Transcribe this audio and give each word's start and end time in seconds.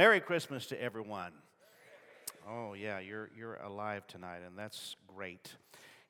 Merry 0.00 0.20
Christmas 0.20 0.64
to 0.68 0.82
everyone. 0.82 1.32
Oh, 2.48 2.72
yeah, 2.72 3.00
you're, 3.00 3.28
you're 3.36 3.56
alive 3.56 4.06
tonight, 4.06 4.40
and 4.46 4.56
that's 4.56 4.96
great. 5.06 5.52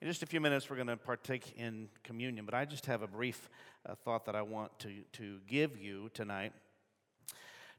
In 0.01 0.07
just 0.07 0.23
a 0.23 0.27
few 0.27 0.41
minutes, 0.41 0.71
we're 0.71 0.77
going 0.77 0.87
to 0.87 0.97
partake 0.97 1.55
in 1.57 1.89
communion, 2.05 2.45
but 2.45 2.55
I 2.55 2.67
just 2.67 2.87
have 2.87 3.03
a 3.03 3.09
brief 3.09 3.51
uh, 3.85 3.97
thought 3.97 4.27
that 4.27 4.37
I 4.37 4.43
want 4.43 4.79
to, 4.79 4.91
to 5.15 5.39
give 5.49 5.77
you 5.77 6.09
tonight. 6.15 6.53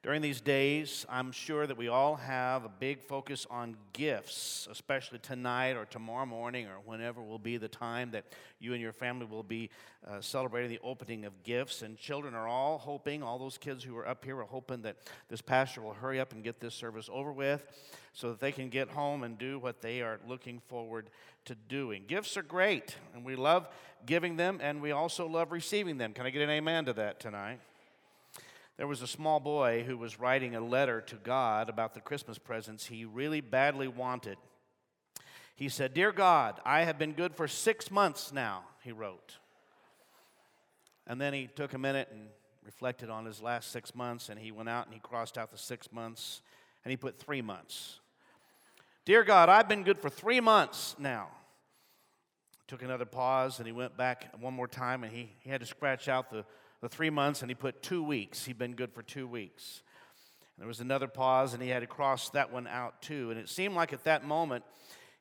During 0.03 0.23
these 0.23 0.41
days, 0.41 1.05
I'm 1.09 1.31
sure 1.31 1.67
that 1.67 1.77
we 1.77 1.87
all 1.87 2.15
have 2.15 2.65
a 2.65 2.69
big 2.69 3.03
focus 3.03 3.45
on 3.51 3.77
gifts, 3.93 4.67
especially 4.71 5.19
tonight 5.19 5.77
or 5.77 5.85
tomorrow 5.85 6.25
morning 6.25 6.65
or 6.65 6.77
whenever 6.85 7.21
will 7.21 7.37
be 7.37 7.57
the 7.57 7.67
time 7.67 8.09
that 8.11 8.25
you 8.59 8.73
and 8.73 8.81
your 8.81 8.93
family 8.93 9.27
will 9.27 9.43
be 9.43 9.69
uh, 10.09 10.19
celebrating 10.19 10.71
the 10.71 10.79
opening 10.83 11.23
of 11.25 11.43
gifts. 11.43 11.83
And 11.83 11.99
children 11.99 12.33
are 12.33 12.47
all 12.47 12.79
hoping, 12.79 13.21
all 13.21 13.37
those 13.37 13.59
kids 13.59 13.83
who 13.83 13.95
are 13.95 14.07
up 14.07 14.25
here 14.25 14.39
are 14.39 14.43
hoping 14.43 14.81
that 14.81 14.95
this 15.29 15.39
pastor 15.39 15.81
will 15.81 15.93
hurry 15.93 16.19
up 16.19 16.31
and 16.31 16.43
get 16.43 16.59
this 16.59 16.73
service 16.73 17.07
over 17.13 17.31
with 17.31 17.63
so 18.13 18.29
that 18.29 18.39
they 18.39 18.51
can 18.51 18.69
get 18.69 18.89
home 18.89 19.21
and 19.21 19.37
do 19.37 19.59
what 19.59 19.83
they 19.83 20.01
are 20.01 20.19
looking 20.27 20.61
forward 20.67 21.11
to 21.45 21.53
doing. 21.53 22.05
Gifts 22.07 22.35
are 22.37 22.43
great, 22.43 22.95
and 23.13 23.23
we 23.23 23.35
love 23.35 23.67
giving 24.07 24.35
them, 24.35 24.57
and 24.63 24.81
we 24.81 24.89
also 24.89 25.27
love 25.27 25.51
receiving 25.51 25.99
them. 25.99 26.13
Can 26.13 26.25
I 26.25 26.31
get 26.31 26.41
an 26.41 26.49
amen 26.49 26.85
to 26.85 26.93
that 26.93 27.19
tonight? 27.19 27.59
There 28.81 28.87
was 28.87 29.03
a 29.03 29.07
small 29.07 29.39
boy 29.39 29.83
who 29.85 29.95
was 29.95 30.19
writing 30.19 30.55
a 30.55 30.59
letter 30.59 31.01
to 31.01 31.15
God 31.17 31.69
about 31.69 31.93
the 31.93 32.01
Christmas 32.01 32.39
presents 32.39 32.87
he 32.87 33.05
really 33.05 33.39
badly 33.39 33.87
wanted. 33.87 34.39
He 35.55 35.69
said, 35.69 35.93
Dear 35.93 36.11
God, 36.11 36.59
I 36.65 36.81
have 36.85 36.97
been 36.97 37.11
good 37.11 37.35
for 37.35 37.47
six 37.47 37.91
months 37.91 38.33
now, 38.33 38.63
he 38.83 38.91
wrote. 38.91 39.37
And 41.05 41.21
then 41.21 41.31
he 41.31 41.45
took 41.45 41.75
a 41.75 41.77
minute 41.77 42.07
and 42.11 42.29
reflected 42.65 43.11
on 43.11 43.23
his 43.23 43.39
last 43.39 43.71
six 43.71 43.93
months, 43.93 44.29
and 44.29 44.39
he 44.39 44.51
went 44.51 44.67
out 44.67 44.87
and 44.87 44.95
he 44.95 44.99
crossed 44.99 45.37
out 45.37 45.51
the 45.51 45.59
six 45.59 45.91
months 45.91 46.41
and 46.83 46.89
he 46.89 46.97
put 46.97 47.19
three 47.19 47.43
months. 47.43 47.99
Dear 49.05 49.23
God, 49.23 49.47
I've 49.47 49.69
been 49.69 49.83
good 49.83 49.99
for 49.99 50.09
three 50.09 50.39
months 50.39 50.95
now. 50.97 51.27
Took 52.65 52.81
another 52.81 53.05
pause 53.05 53.59
and 53.59 53.67
he 53.67 53.73
went 53.73 53.95
back 53.95 54.33
one 54.39 54.55
more 54.55 54.67
time 54.67 55.03
and 55.03 55.13
he, 55.13 55.29
he 55.41 55.51
had 55.51 55.61
to 55.61 55.67
scratch 55.67 56.07
out 56.07 56.31
the 56.31 56.45
the 56.81 56.89
three 56.89 57.09
months 57.09 57.41
and 57.41 57.49
he 57.49 57.55
put 57.55 57.81
two 57.81 58.03
weeks. 58.03 58.45
He'd 58.45 58.57
been 58.57 58.73
good 58.73 58.93
for 58.93 59.03
two 59.03 59.27
weeks. 59.27 59.83
And 60.55 60.63
There 60.63 60.67
was 60.67 60.79
another 60.79 61.07
pause 61.07 61.53
and 61.53 61.61
he 61.61 61.69
had 61.69 61.81
to 61.81 61.87
cross 61.87 62.29
that 62.31 62.51
one 62.51 62.67
out 62.67 63.01
too. 63.01 63.29
And 63.29 63.39
it 63.39 63.49
seemed 63.49 63.75
like 63.75 63.93
at 63.93 64.03
that 64.03 64.25
moment, 64.25 64.63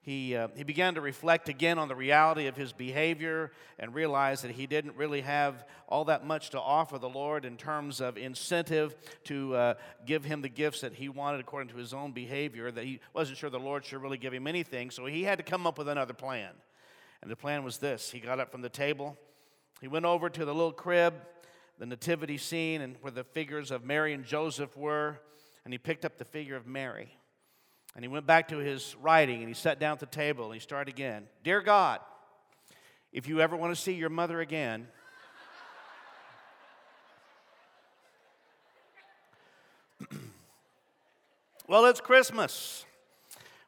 he, 0.03 0.35
uh, 0.35 0.49
he 0.57 0.65
began 0.65 0.95
to 0.95 1.03
reflect 1.03 1.51
again 1.51 1.79
on 1.79 1.89
the 1.89 1.95
reality 1.95 2.47
of 2.47 2.57
his 2.57 2.73
behavior 2.73 3.53
and 3.79 3.95
realized 3.95 4.45
that 4.45 4.53
he 4.53 4.67
didn't 4.67 4.97
really 4.97 5.21
have 5.21 5.67
all 5.87 6.07
that 6.07 6.25
much 6.25 6.51
to 6.51 6.61
offer 6.61 6.99
the 6.99 7.09
Lord 7.09 7.45
in 7.45 7.59
terms 7.59 8.01
of 8.01 8.17
incentive 8.17 8.97
to 9.25 9.55
uh, 9.55 9.75
give 10.07 10.25
him 10.25 10.41
the 10.41 10.49
gifts 10.49 10.81
that 10.81 10.95
he 10.95 11.11
wanted 11.11 11.41
according 11.41 11.69
to 11.69 11.77
his 11.77 11.93
own 11.93 12.13
behavior, 12.13 12.71
that 12.71 12.85
he 12.85 13.01
wasn't 13.13 13.37
sure 13.37 13.51
the 13.51 13.59
Lord 13.59 13.85
should 13.85 14.01
really 14.01 14.17
give 14.17 14.33
him 14.33 14.47
anything. 14.47 14.91
So 14.91 15.05
he 15.05 15.25
had 15.25 15.37
to 15.37 15.45
come 15.45 15.67
up 15.67 15.77
with 15.77 15.89
another 15.89 16.15
plan. 16.15 16.53
And 17.21 17.31
the 17.31 17.37
plan 17.37 17.63
was 17.63 17.77
this 17.77 18.11
he 18.11 18.21
got 18.21 18.41
up 18.41 18.51
from 18.51 18.63
the 18.63 18.71
table, 18.71 19.19
he 19.83 19.89
went 19.89 20.07
over 20.07 20.31
to 20.31 20.45
the 20.47 20.55
little 20.55 20.73
crib, 20.73 21.13
the 21.81 21.87
nativity 21.87 22.37
scene 22.37 22.81
and 22.83 22.95
where 23.01 23.11
the 23.11 23.25
figures 23.25 23.71
of 23.71 23.83
Mary 23.83 24.13
and 24.13 24.27
Joseph 24.27 24.77
were, 24.77 25.19
and 25.65 25.73
he 25.73 25.79
picked 25.79 26.05
up 26.05 26.19
the 26.19 26.27
figure 26.27 26.55
of 26.55 26.67
Mary. 26.67 27.17
And 27.97 28.05
he 28.05 28.09
went 28.09 28.27
back 28.27 28.49
to 28.49 28.59
his 28.59 28.95
writing 29.01 29.41
and 29.41 29.49
he 29.49 29.55
sat 29.55 29.81
down 29.81 29.95
at 29.95 29.99
the 30.01 30.05
table 30.05 30.45
and 30.45 30.53
he 30.55 30.61
started 30.61 30.93
again. 30.93 31.27
Dear 31.43 31.63
God, 31.63 32.01
if 33.15 33.27
you 33.27 33.41
ever 33.41 33.57
want 33.57 33.75
to 33.75 33.81
see 33.81 33.95
your 33.95 34.11
mother 34.11 34.43
again, 34.43 34.89
well, 41.67 41.87
it's 41.87 42.03
Christmas, 42.03 42.85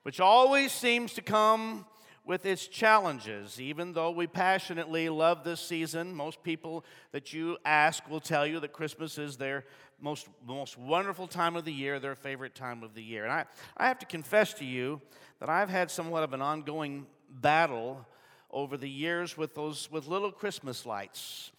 which 0.02 0.20
always 0.20 0.70
seems 0.70 1.14
to 1.14 1.22
come 1.22 1.86
with 2.24 2.46
its 2.46 2.66
challenges. 2.66 3.60
Even 3.60 3.92
though 3.92 4.10
we 4.10 4.26
passionately 4.26 5.08
love 5.08 5.44
this 5.44 5.60
season, 5.60 6.14
most 6.14 6.42
people 6.42 6.84
that 7.12 7.32
you 7.32 7.56
ask 7.64 8.08
will 8.08 8.20
tell 8.20 8.46
you 8.46 8.60
that 8.60 8.72
Christmas 8.72 9.18
is 9.18 9.36
their 9.36 9.64
most, 10.00 10.28
most 10.46 10.78
wonderful 10.78 11.26
time 11.26 11.56
of 11.56 11.64
the 11.64 11.72
year, 11.72 11.98
their 11.98 12.14
favorite 12.14 12.54
time 12.54 12.82
of 12.82 12.94
the 12.94 13.02
year. 13.02 13.24
And 13.24 13.32
I, 13.32 13.44
I 13.76 13.88
have 13.88 13.98
to 14.00 14.06
confess 14.06 14.54
to 14.54 14.64
you 14.64 15.00
that 15.40 15.48
I've 15.48 15.70
had 15.70 15.90
somewhat 15.90 16.22
of 16.22 16.32
an 16.32 16.42
ongoing 16.42 17.06
battle 17.28 18.06
over 18.50 18.76
the 18.76 18.88
years 18.88 19.36
with 19.36 19.54
those 19.54 19.90
with 19.90 20.06
little 20.06 20.30
Christmas 20.30 20.84
lights. 20.84 21.50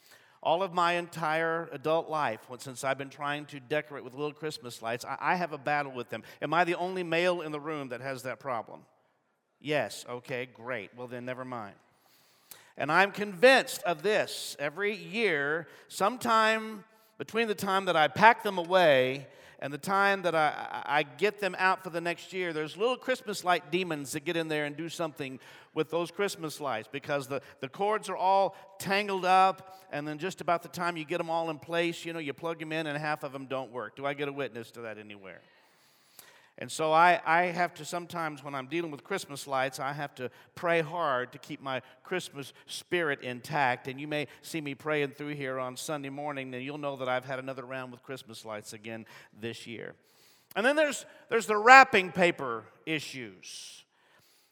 All 0.41 0.61
of 0.61 0.73
my 0.73 0.93
entire 0.93 1.69
adult 1.71 2.09
life, 2.09 2.41
since 2.57 2.83
I've 2.83 2.97
been 2.97 3.09
trying 3.09 3.45
to 3.45 3.61
decorate 3.61 4.03
with 4.03 4.13
little 4.13 4.33
Christmas 4.33 4.81
lights, 4.81 5.05
I, 5.05 5.17
I 5.19 5.35
have 5.35 5.53
a 5.53 5.57
battle 5.57 5.93
with 5.93 6.09
them. 6.09 6.21
Am 6.41 6.53
I 6.53 6.65
the 6.65 6.75
only 6.75 7.01
male 7.01 7.41
in 7.41 7.53
the 7.53 7.61
room 7.61 7.89
that 7.89 8.01
has 8.01 8.23
that 8.23 8.39
problem? 8.39 8.81
Yes, 9.63 10.05
okay, 10.09 10.49
great. 10.53 10.91
Well, 10.95 11.07
then, 11.07 11.23
never 11.23 11.45
mind. 11.45 11.75
And 12.77 12.91
I'm 12.91 13.11
convinced 13.11 13.81
of 13.83 14.03
this. 14.03 14.57
Every 14.59 14.93
year, 14.93 15.67
sometime 15.87 16.83
between 17.17 17.47
the 17.47 17.55
time 17.55 17.85
that 17.85 17.95
I 17.95 18.09
pack 18.09 18.43
them 18.43 18.57
away 18.57 19.25
and 19.59 19.71
the 19.71 19.77
time 19.77 20.23
that 20.23 20.35
I, 20.35 20.83
I 20.85 21.03
get 21.03 21.39
them 21.39 21.55
out 21.57 21.81
for 21.81 21.91
the 21.91 22.01
next 22.01 22.33
year, 22.33 22.51
there's 22.51 22.75
little 22.75 22.97
Christmas 22.97 23.45
light 23.45 23.71
demons 23.71 24.11
that 24.11 24.25
get 24.25 24.35
in 24.35 24.49
there 24.49 24.65
and 24.65 24.75
do 24.75 24.89
something 24.89 25.39
with 25.73 25.89
those 25.89 26.11
Christmas 26.11 26.59
lights 26.59 26.89
because 26.91 27.27
the, 27.27 27.41
the 27.61 27.69
cords 27.69 28.09
are 28.09 28.17
all 28.17 28.57
tangled 28.79 29.23
up, 29.23 29.79
and 29.93 30.05
then 30.05 30.17
just 30.17 30.41
about 30.41 30.61
the 30.61 30.67
time 30.67 30.97
you 30.97 31.05
get 31.05 31.19
them 31.19 31.29
all 31.29 31.49
in 31.49 31.57
place, 31.57 32.03
you 32.03 32.11
know, 32.11 32.19
you 32.19 32.33
plug 32.33 32.59
them 32.59 32.73
in 32.73 32.85
and 32.85 32.97
half 32.97 33.23
of 33.23 33.31
them 33.31 33.45
don't 33.45 33.71
work. 33.71 33.95
Do 33.95 34.05
I 34.05 34.13
get 34.13 34.27
a 34.27 34.33
witness 34.33 34.71
to 34.71 34.81
that 34.81 34.97
anywhere? 34.97 35.39
And 36.59 36.71
so 36.71 36.91
I, 36.91 37.19
I 37.25 37.45
have 37.45 37.73
to 37.75 37.85
sometimes, 37.85 38.43
when 38.43 38.53
I'm 38.53 38.67
dealing 38.67 38.91
with 38.91 39.03
Christmas 39.03 39.47
lights, 39.47 39.79
I 39.79 39.91
have 39.91 40.13
to 40.15 40.29
pray 40.53 40.81
hard 40.81 41.31
to 41.31 41.39
keep 41.39 41.61
my 41.61 41.81
Christmas 42.03 42.53
spirit 42.67 43.21
intact. 43.21 43.87
And 43.87 43.99
you 43.99 44.07
may 44.07 44.27
see 44.43 44.61
me 44.61 44.75
praying 44.75 45.11
through 45.11 45.33
here 45.33 45.59
on 45.59 45.75
Sunday 45.75 46.09
morning, 46.09 46.53
and 46.53 46.63
you'll 46.63 46.77
know 46.77 46.95
that 46.97 47.09
I've 47.09 47.25
had 47.25 47.39
another 47.39 47.65
round 47.65 47.91
with 47.91 48.03
Christmas 48.03 48.45
lights 48.45 48.73
again 48.73 49.07
this 49.39 49.65
year. 49.65 49.95
And 50.55 50.63
then 50.63 50.75
there's, 50.75 51.05
there's 51.29 51.47
the 51.47 51.57
wrapping 51.57 52.11
paper 52.11 52.65
issues. 52.85 53.83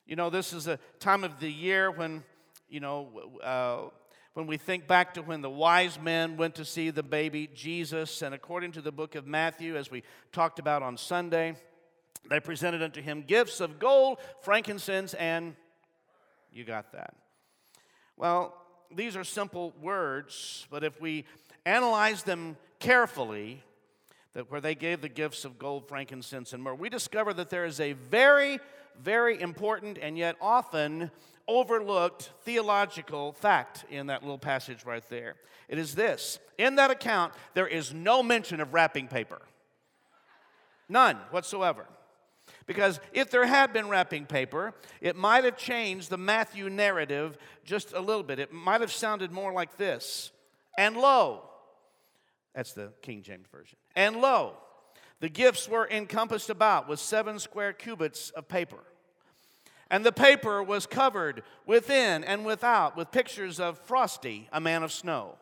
You 0.07 0.15
know, 0.15 0.31
this 0.31 0.53
is 0.53 0.67
a 0.67 0.79
time 0.99 1.23
of 1.23 1.39
the 1.39 1.51
year 1.51 1.91
when, 1.91 2.23
you 2.67 2.79
know, 2.79 3.09
uh, 3.43 3.89
when 4.33 4.47
we 4.47 4.57
think 4.57 4.87
back 4.87 5.13
to 5.13 5.21
when 5.21 5.41
the 5.41 5.49
wise 5.49 5.99
men 5.99 6.35
went 6.35 6.55
to 6.55 6.65
see 6.65 6.89
the 6.89 7.03
baby 7.03 7.47
Jesus, 7.53 8.23
and 8.23 8.33
according 8.33 8.71
to 8.71 8.81
the 8.81 8.91
book 8.91 9.13
of 9.13 9.27
Matthew, 9.27 9.77
as 9.77 9.91
we 9.91 10.01
talked 10.31 10.57
about 10.57 10.81
on 10.81 10.97
Sunday, 10.97 11.55
they 12.29 12.39
presented 12.39 12.81
unto 12.81 13.01
him 13.01 13.23
gifts 13.25 13.59
of 13.59 13.79
gold, 13.79 14.19
frankincense, 14.41 15.13
and 15.15 15.55
you 16.51 16.63
got 16.63 16.91
that. 16.93 17.15
Well, 18.17 18.55
these 18.93 19.15
are 19.15 19.23
simple 19.23 19.73
words, 19.81 20.67
but 20.69 20.83
if 20.83 20.99
we 21.01 21.25
analyze 21.65 22.23
them 22.23 22.57
carefully, 22.79 23.63
that 24.33 24.49
where 24.49 24.61
they 24.61 24.75
gave 24.75 25.01
the 25.01 25.09
gifts 25.09 25.45
of 25.45 25.59
gold, 25.59 25.87
frankincense, 25.87 26.53
and 26.53 26.63
myrrh, 26.63 26.75
we 26.75 26.89
discover 26.89 27.33
that 27.33 27.49
there 27.49 27.65
is 27.65 27.79
a 27.79 27.93
very, 27.93 28.59
very 29.01 29.41
important 29.41 29.97
and 30.01 30.17
yet 30.17 30.35
often 30.41 31.11
overlooked 31.47 32.31
theological 32.43 33.33
fact 33.33 33.85
in 33.89 34.07
that 34.07 34.21
little 34.21 34.37
passage 34.37 34.85
right 34.85 35.03
there. 35.09 35.35
It 35.67 35.77
is 35.77 35.95
this 35.95 36.39
in 36.57 36.75
that 36.75 36.91
account, 36.91 37.33
there 37.53 37.67
is 37.67 37.93
no 37.93 38.21
mention 38.23 38.61
of 38.61 38.73
wrapping 38.73 39.07
paper, 39.07 39.41
none 40.87 41.17
whatsoever. 41.31 41.85
Because 42.65 42.99
if 43.13 43.31
there 43.31 43.45
had 43.45 43.73
been 43.73 43.89
wrapping 43.89 44.25
paper, 44.25 44.73
it 45.01 45.15
might 45.15 45.43
have 45.43 45.57
changed 45.57 46.09
the 46.09 46.17
Matthew 46.17 46.69
narrative 46.69 47.37
just 47.63 47.93
a 47.93 47.99
little 47.99 48.23
bit. 48.23 48.39
It 48.39 48.53
might 48.53 48.81
have 48.81 48.91
sounded 48.91 49.31
more 49.31 49.53
like 49.53 49.77
this 49.77 50.31
And 50.77 50.95
lo, 50.95 51.49
that's 52.53 52.73
the 52.73 52.93
King 53.01 53.21
James 53.23 53.47
Version. 53.51 53.77
And 53.95 54.21
lo, 54.21 54.57
the 55.19 55.29
gifts 55.29 55.67
were 55.67 55.87
encompassed 55.89 56.49
about 56.49 56.87
with 56.87 56.99
seven 56.99 57.39
square 57.39 57.73
cubits 57.73 58.29
of 58.31 58.47
paper. 58.47 58.83
And 59.89 60.05
the 60.05 60.13
paper 60.13 60.63
was 60.63 60.85
covered 60.85 61.43
within 61.65 62.23
and 62.23 62.45
without 62.45 62.95
with 62.95 63.11
pictures 63.11 63.59
of 63.59 63.77
Frosty, 63.77 64.47
a 64.53 64.61
man 64.61 64.83
of 64.83 64.91
snow. 64.91 65.37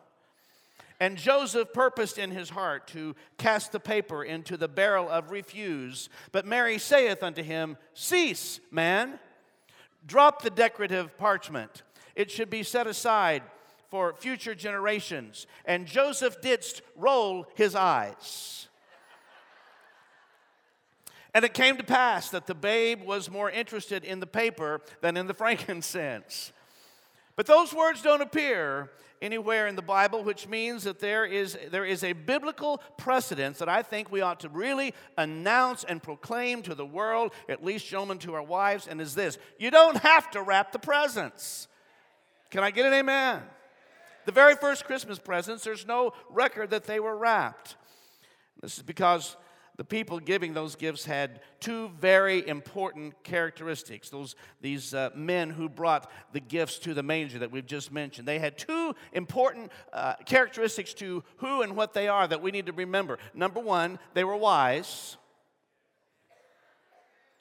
And 1.00 1.16
Joseph 1.16 1.72
purposed 1.72 2.18
in 2.18 2.30
his 2.30 2.50
heart 2.50 2.86
to 2.88 3.16
cast 3.38 3.72
the 3.72 3.80
paper 3.80 4.22
into 4.22 4.58
the 4.58 4.68
barrel 4.68 5.08
of 5.08 5.30
refuse. 5.30 6.10
But 6.30 6.44
Mary 6.44 6.76
saith 6.76 7.22
unto 7.22 7.42
him, 7.42 7.78
Cease, 7.94 8.60
man, 8.70 9.18
drop 10.06 10.42
the 10.42 10.50
decorative 10.50 11.16
parchment. 11.16 11.82
It 12.14 12.30
should 12.30 12.50
be 12.50 12.62
set 12.62 12.86
aside 12.86 13.42
for 13.90 14.12
future 14.12 14.54
generations. 14.54 15.46
And 15.64 15.86
Joseph 15.86 16.42
didst 16.42 16.82
roll 16.94 17.46
his 17.54 17.74
eyes. 17.74 18.68
And 21.32 21.44
it 21.46 21.54
came 21.54 21.76
to 21.78 21.84
pass 21.84 22.28
that 22.30 22.46
the 22.46 22.54
babe 22.54 23.04
was 23.04 23.30
more 23.30 23.50
interested 23.50 24.04
in 24.04 24.20
the 24.20 24.26
paper 24.26 24.82
than 25.00 25.16
in 25.16 25.28
the 25.28 25.34
frankincense. 25.42 26.52
But 27.36 27.46
those 27.46 27.72
words 27.72 28.02
don't 28.02 28.20
appear 28.20 28.90
anywhere 29.22 29.66
in 29.66 29.76
the 29.76 29.82
Bible, 29.82 30.24
which 30.24 30.48
means 30.48 30.84
that 30.84 30.98
there 30.98 31.24
is, 31.24 31.58
there 31.70 31.84
is 31.84 32.02
a 32.04 32.12
biblical 32.12 32.78
precedence 32.96 33.58
that 33.58 33.68
I 33.68 33.82
think 33.82 34.10
we 34.10 34.20
ought 34.20 34.40
to 34.40 34.48
really 34.48 34.94
announce 35.18 35.84
and 35.84 36.02
proclaim 36.02 36.62
to 36.62 36.74
the 36.74 36.86
world, 36.86 37.32
at 37.48 37.64
least 37.64 37.86
gentlemen 37.86 38.18
to 38.18 38.34
our 38.34 38.42
wives, 38.42 38.86
and 38.86 39.00
is 39.00 39.14
this 39.14 39.38
you 39.58 39.70
don't 39.70 39.98
have 39.98 40.30
to 40.32 40.42
wrap 40.42 40.72
the 40.72 40.78
presents. 40.78 41.68
Can 42.50 42.64
I 42.64 42.70
get 42.70 42.86
an 42.86 42.94
amen? 42.94 43.42
The 44.26 44.32
very 44.32 44.56
first 44.56 44.84
Christmas 44.84 45.18
presents, 45.18 45.64
there's 45.64 45.86
no 45.86 46.12
record 46.28 46.70
that 46.70 46.84
they 46.84 47.00
were 47.00 47.16
wrapped. 47.16 47.76
This 48.60 48.76
is 48.76 48.82
because 48.82 49.36
the 49.80 49.84
people 49.84 50.20
giving 50.20 50.52
those 50.52 50.76
gifts 50.76 51.06
had 51.06 51.40
two 51.58 51.88
very 51.98 52.46
important 52.46 53.14
characteristics. 53.24 54.10
Those, 54.10 54.36
these 54.60 54.92
uh, 54.92 55.08
men 55.14 55.48
who 55.48 55.70
brought 55.70 56.10
the 56.34 56.40
gifts 56.40 56.78
to 56.80 56.92
the 56.92 57.02
manger 57.02 57.38
that 57.38 57.50
we've 57.50 57.64
just 57.64 57.90
mentioned, 57.90 58.28
they 58.28 58.38
had 58.38 58.58
two 58.58 58.94
important 59.14 59.72
uh, 59.94 60.16
characteristics 60.26 60.92
to 60.94 61.24
who 61.38 61.62
and 61.62 61.76
what 61.76 61.94
they 61.94 62.08
are 62.08 62.28
that 62.28 62.42
we 62.42 62.50
need 62.50 62.66
to 62.66 62.74
remember. 62.74 63.16
Number 63.32 63.58
one, 63.58 63.98
they 64.12 64.22
were 64.22 64.36
wise. 64.36 65.16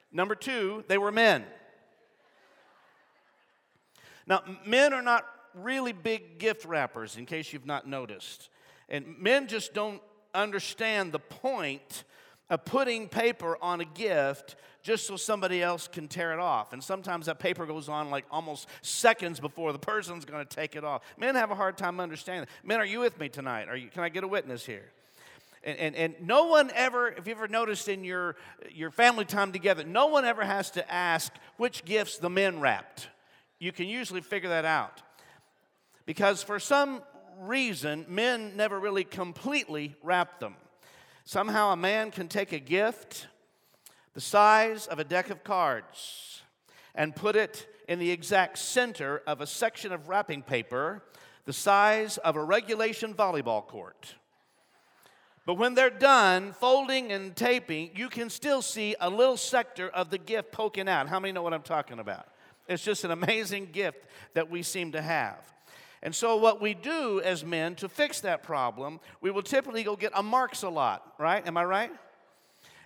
Number 0.10 0.34
two, 0.34 0.86
they 0.88 0.98
were 0.98 1.12
men. 1.12 1.44
Now, 4.26 4.44
men 4.66 4.94
are 4.94 5.02
not 5.02 5.26
really 5.54 5.92
big 5.92 6.40
gift 6.40 6.64
wrappers, 6.64 7.18
in 7.18 7.26
case 7.26 7.52
you've 7.52 7.66
not 7.66 7.86
noticed. 7.86 8.50
And 8.88 9.20
men 9.20 9.48
just 9.48 9.74
don't 9.74 10.02
understand 10.34 11.12
the 11.12 11.20
point 11.20 12.06
of 12.50 12.66
putting 12.66 13.08
paper 13.08 13.58
on 13.62 13.82
a 13.82 13.86
gift 13.86 14.56
just 14.82 15.06
so 15.06 15.18
somebody 15.18 15.62
else 15.62 15.88
can 15.88 16.08
tear 16.08 16.34
it 16.34 16.40
off. 16.40 16.74
And 16.74 16.84
sometimes 16.84 17.26
that 17.28 17.40
paper 17.40 17.66
goes 17.66 17.90
on 17.90 18.10
like 18.10 18.26
almost 18.32 18.68
seconds 18.82 19.40
before 19.40 19.74
the 19.74 19.80
person's 19.80 20.26
going 20.26 20.46
to 20.46 20.56
take 20.56 20.76
it 20.76 20.84
off. 20.84 21.04
Men 21.18 21.36
have 21.36 21.52
a 21.52 21.56
hard 21.56 21.78
time 21.78 22.00
understanding. 22.00 22.48
Men, 22.64 22.80
are 22.80 22.86
you 22.86 23.02
with 23.02 23.20
me 23.20 23.30
tonight? 23.30 23.68
Are 23.68 23.76
you, 23.76 23.90
can 23.90 24.04
I 24.04 24.10
get 24.10 24.24
a 24.24 24.28
witness 24.28 24.66
here? 24.66 24.86
And, 25.64 25.78
and, 25.78 25.96
and 25.96 26.16
no 26.22 26.46
one 26.46 26.72
ever, 26.74 27.10
if 27.10 27.28
you 27.28 27.34
ever 27.34 27.48
noticed 27.48 27.90
in 27.90 28.04
your, 28.04 28.38
your 28.72 28.92
family 28.92 29.26
time 29.26 29.52
together, 29.52 29.84
no 29.84 30.08
one 30.08 30.24
ever 30.24 30.44
has 30.44 30.72
to 30.72 30.92
ask 30.92 31.34
which 31.58 31.84
gifts 31.84 32.18
the 32.18 32.30
men 32.30 32.62
wrapped. 32.62 33.10
You 33.60 33.74
can 33.74 33.88
usually 33.88 34.22
figure 34.22 34.50
that 34.50 34.64
out. 34.64 35.02
Because 36.06 36.42
for 36.42 36.60
some 36.60 37.02
reason, 37.42 38.06
men 38.08 38.56
never 38.56 38.80
really 38.80 39.04
completely 39.04 39.96
wrap 40.02 40.40
them. 40.40 40.56
Somehow, 41.32 41.74
a 41.74 41.76
man 41.76 42.10
can 42.10 42.28
take 42.28 42.54
a 42.54 42.60
gift 42.60 43.28
the 44.16 44.20
size 44.20 44.88
of 44.88 44.98
a 44.98 45.04
deck 45.04 45.30
of 45.30 45.44
cards 45.44 46.42
and 46.96 47.16
put 47.16 47.36
it 47.36 47.68
in 47.88 48.00
the 48.00 48.10
exact 48.10 48.58
center 48.58 49.22
of 49.28 49.40
a 49.40 49.46
section 49.46 49.92
of 49.92 50.10
wrapping 50.10 50.42
paper 50.42 51.04
the 51.46 51.54
size 51.54 52.18
of 52.18 52.36
a 52.36 52.44
regulation 52.44 53.14
volleyball 53.14 53.64
court. 53.64 54.16
But 55.46 55.60
when 55.60 55.76
they're 55.76 55.92
done 55.92 56.52
folding 56.54 57.12
and 57.12 57.36
taping, 57.36 57.92
you 57.94 58.10
can 58.10 58.32
still 58.32 58.64
see 58.64 58.96
a 59.00 59.08
little 59.08 59.38
sector 59.38 59.88
of 59.88 60.10
the 60.10 60.18
gift 60.18 60.52
poking 60.52 60.90
out. 60.90 61.10
How 61.10 61.20
many 61.20 61.32
know 61.32 61.44
what 61.44 61.54
I'm 61.54 61.62
talking 61.62 62.00
about? 62.00 62.26
It's 62.68 62.84
just 62.84 63.04
an 63.04 63.12
amazing 63.12 63.68
gift 63.72 64.04
that 64.34 64.50
we 64.50 64.64
seem 64.64 64.94
to 64.94 65.02
have. 65.04 65.38
And 66.02 66.16
so, 66.16 66.38
what 66.38 66.62
we 66.62 66.74
do 66.74 67.22
as 67.22 67.44
men 67.44 67.76
to 67.76 67.90
fix 67.90 68.22
that 68.22 68.42
problem, 68.42 69.00
we 69.22 69.32
will 69.32 69.42
typically 69.42 69.84
go 69.84 69.96
get 69.96 70.14
a 70.16 70.24
Marks-A-Lot, 70.24 71.16
right? 71.18 71.46
Am 71.46 71.58
I 71.58 71.66
right? 71.66 71.92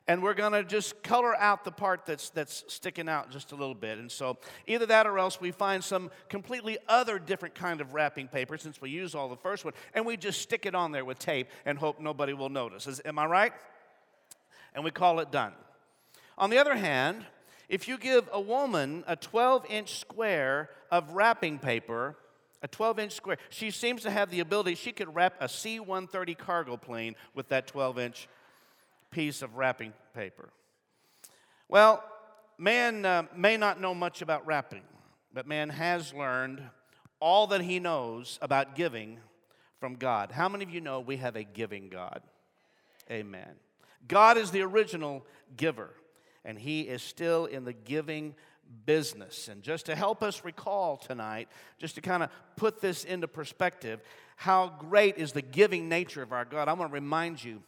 And 0.07 0.21
we're 0.21 0.33
going 0.33 0.51
to 0.51 0.63
just 0.63 1.01
color 1.01 1.35
out 1.37 1.63
the 1.63 1.71
part 1.71 2.05
that's, 2.05 2.29
that's 2.31 2.65
sticking 2.67 3.07
out 3.07 3.31
just 3.31 3.53
a 3.53 3.55
little 3.55 3.75
bit. 3.75 3.99
And 3.99 4.11
so, 4.11 4.37
either 4.65 4.87
that 4.87 5.05
or 5.05 5.19
else 5.19 5.39
we 5.39 5.51
find 5.51 5.83
some 5.83 6.09
completely 6.27 6.77
other 6.89 7.19
different 7.19 7.53
kind 7.55 7.81
of 7.81 7.93
wrapping 7.93 8.27
paper 8.27 8.57
since 8.57 8.81
we 8.81 8.89
use 8.89 9.13
all 9.13 9.29
the 9.29 9.37
first 9.37 9.63
one, 9.63 9.73
and 9.93 10.05
we 10.05 10.17
just 10.17 10.41
stick 10.41 10.65
it 10.65 10.73
on 10.73 10.91
there 10.91 11.05
with 11.05 11.19
tape 11.19 11.49
and 11.65 11.77
hope 11.77 11.99
nobody 11.99 12.33
will 12.33 12.49
notice. 12.49 12.87
Is, 12.87 12.99
am 13.05 13.19
I 13.19 13.25
right? 13.27 13.53
And 14.73 14.83
we 14.83 14.89
call 14.89 15.19
it 15.19 15.31
done. 15.31 15.53
On 16.37 16.49
the 16.49 16.57
other 16.57 16.75
hand, 16.75 17.25
if 17.69 17.87
you 17.87 17.97
give 17.97 18.27
a 18.33 18.41
woman 18.41 19.03
a 19.07 19.15
12 19.15 19.67
inch 19.69 19.99
square 19.99 20.69
of 20.91 21.11
wrapping 21.11 21.59
paper, 21.59 22.17
a 22.63 22.67
12 22.67 22.99
inch 22.99 23.11
square. 23.11 23.37
She 23.49 23.69
seems 23.69 24.01
to 24.03 24.09
have 24.09 24.31
the 24.31 24.39
ability, 24.39 24.75
she 24.75 24.93
could 24.93 25.13
wrap 25.13 25.35
a 25.39 25.49
C 25.49 25.79
130 25.79 26.33
cargo 26.33 26.77
plane 26.77 27.15
with 27.35 27.49
that 27.49 27.67
12 27.67 27.99
inch 27.99 28.27
piece 29.11 29.41
of 29.41 29.55
wrapping 29.55 29.93
paper. 30.15 30.49
Well, 31.67 32.03
man 32.57 33.05
uh, 33.05 33.23
may 33.35 33.57
not 33.57 33.79
know 33.79 33.93
much 33.93 34.21
about 34.21 34.47
wrapping, 34.47 34.83
but 35.33 35.45
man 35.45 35.69
has 35.69 36.13
learned 36.13 36.61
all 37.19 37.47
that 37.47 37.61
he 37.61 37.79
knows 37.79 38.39
about 38.41 38.75
giving 38.75 39.19
from 39.79 39.95
God. 39.95 40.31
How 40.31 40.47
many 40.47 40.63
of 40.63 40.69
you 40.69 40.81
know 40.81 41.01
we 41.01 41.17
have 41.17 41.35
a 41.35 41.43
giving 41.43 41.89
God? 41.89 42.21
Amen. 43.11 43.55
God 44.07 44.37
is 44.37 44.51
the 44.51 44.61
original 44.61 45.25
giver, 45.57 45.89
and 46.45 46.57
he 46.57 46.81
is 46.81 47.01
still 47.01 47.45
in 47.45 47.65
the 47.65 47.73
giving 47.73 48.35
business. 48.85 49.47
And 49.47 49.61
just 49.63 49.85
to 49.87 49.95
help 49.95 50.23
us 50.23 50.43
recall 50.43 50.97
tonight, 50.97 51.47
just 51.77 51.95
to 51.95 52.01
kind 52.01 52.23
of 52.23 52.29
put 52.55 52.81
this 52.81 53.03
into 53.03 53.27
perspective, 53.27 54.01
how 54.35 54.73
great 54.79 55.17
is 55.17 55.31
the 55.31 55.41
giving 55.41 55.89
nature 55.89 56.21
of 56.21 56.31
our 56.31 56.45
God, 56.45 56.67
I 56.67 56.73
want 56.73 56.91
to 56.91 56.93
remind 56.93 57.43
you 57.43 57.61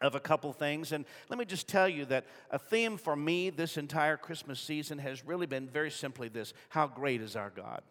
of 0.00 0.14
a 0.14 0.20
couple 0.20 0.52
things. 0.52 0.92
And 0.92 1.04
let 1.28 1.38
me 1.38 1.44
just 1.44 1.68
tell 1.68 1.88
you 1.88 2.04
that 2.06 2.26
a 2.50 2.58
theme 2.58 2.96
for 2.96 3.14
me 3.14 3.50
this 3.50 3.76
entire 3.76 4.16
Christmas 4.16 4.60
season 4.60 4.98
has 4.98 5.24
really 5.24 5.46
been 5.46 5.68
very 5.68 5.90
simply 5.90 6.28
this 6.28 6.54
how 6.70 6.86
great 6.86 7.20
is 7.20 7.36
our 7.36 7.50
God? 7.50 7.82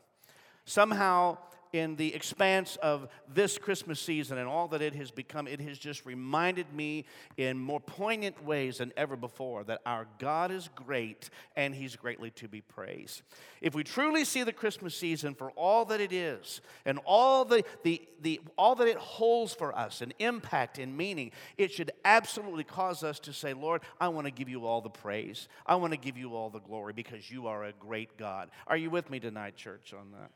Somehow, 0.66 1.38
in 1.74 1.96
the 1.96 2.14
expanse 2.14 2.76
of 2.78 3.08
this 3.34 3.58
Christmas 3.58 4.00
season 4.00 4.38
and 4.38 4.48
all 4.48 4.68
that 4.70 4.82
it 4.82 4.96
has 4.96 5.12
become, 5.12 5.48
it 5.48 5.62
has 5.62 5.78
just 5.78 6.06
reminded 6.06 6.74
me 6.74 7.06
in 7.38 7.58
more 7.58 7.80
poignant 7.80 8.44
ways 8.44 8.80
than 8.80 8.92
ever 8.98 9.16
before 9.16 9.64
that 9.64 9.82
our 9.86 10.08
God 10.20 10.52
is 10.52 10.70
great 10.76 11.30
and 11.56 11.74
He's 11.74 11.96
greatly 11.96 12.32
to 12.32 12.48
be 12.48 12.62
praised. 12.62 13.22
If 13.62 13.74
we 13.74 13.84
truly 13.84 14.26
see 14.26 14.44
the 14.44 14.52
Christmas 14.52 14.96
season 14.96 15.34
for 15.34 15.52
all 15.52 15.86
that 15.86 16.02
it 16.02 16.12
is 16.12 16.62
and 16.86 17.00
all, 17.06 17.46
the, 17.46 17.64
the, 17.84 18.02
the, 18.22 18.42
all 18.58 18.76
that 18.76 18.88
it 18.88 18.98
holds 18.98 19.54
for 19.54 19.78
us, 19.78 20.02
an 20.02 20.14
impact 20.20 20.78
and 20.78 20.98
meaning, 20.98 21.32
it 21.58 21.72
should 21.72 21.92
absolutely 22.04 22.64
cause 22.64 23.04
us 23.04 23.20
to 23.20 23.34
say, 23.34 23.54
Lord, 23.54 23.82
I 24.00 24.10
want 24.10 24.28
to 24.28 24.32
give 24.32 24.50
you 24.50 24.66
all 24.66 24.82
the 24.82 24.90
praise. 24.90 25.48
I 25.66 25.76
want 25.76 25.94
to 25.94 26.00
give 26.00 26.18
you 26.18 26.36
all 26.36 26.50
the 26.50 26.60
glory 26.60 26.94
because 26.94 27.30
you 27.30 27.48
are 27.48 27.66
a 27.66 27.74
great 27.74 28.18
God. 28.18 28.50
Are 28.68 28.78
you 28.78 28.90
with 28.90 29.10
me 29.10 29.20
tonight, 29.20 29.56
church, 29.56 29.94
on 29.94 30.12
that? 30.12 30.32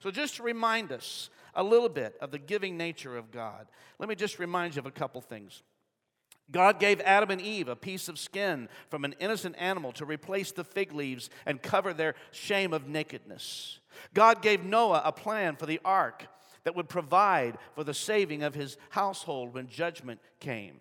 So, 0.00 0.10
just 0.10 0.36
to 0.36 0.42
remind 0.42 0.92
us 0.92 1.30
a 1.54 1.62
little 1.62 1.88
bit 1.88 2.16
of 2.20 2.30
the 2.30 2.38
giving 2.38 2.76
nature 2.76 3.16
of 3.16 3.30
God, 3.30 3.66
let 3.98 4.08
me 4.08 4.14
just 4.14 4.38
remind 4.38 4.76
you 4.76 4.80
of 4.80 4.86
a 4.86 4.90
couple 4.90 5.20
things. 5.20 5.62
God 6.50 6.80
gave 6.80 7.00
Adam 7.02 7.30
and 7.30 7.40
Eve 7.40 7.68
a 7.68 7.76
piece 7.76 8.08
of 8.08 8.18
skin 8.18 8.68
from 8.88 9.04
an 9.04 9.14
innocent 9.20 9.56
animal 9.58 9.92
to 9.92 10.06
replace 10.06 10.50
the 10.50 10.64
fig 10.64 10.92
leaves 10.92 11.28
and 11.44 11.62
cover 11.62 11.92
their 11.92 12.14
shame 12.30 12.72
of 12.72 12.88
nakedness. 12.88 13.80
God 14.14 14.40
gave 14.40 14.64
Noah 14.64 15.02
a 15.04 15.12
plan 15.12 15.56
for 15.56 15.66
the 15.66 15.80
ark 15.84 16.26
that 16.64 16.74
would 16.74 16.88
provide 16.88 17.58
for 17.74 17.84
the 17.84 17.94
saving 17.94 18.42
of 18.42 18.54
his 18.54 18.76
household 18.90 19.52
when 19.52 19.68
judgment 19.68 20.20
came. 20.40 20.80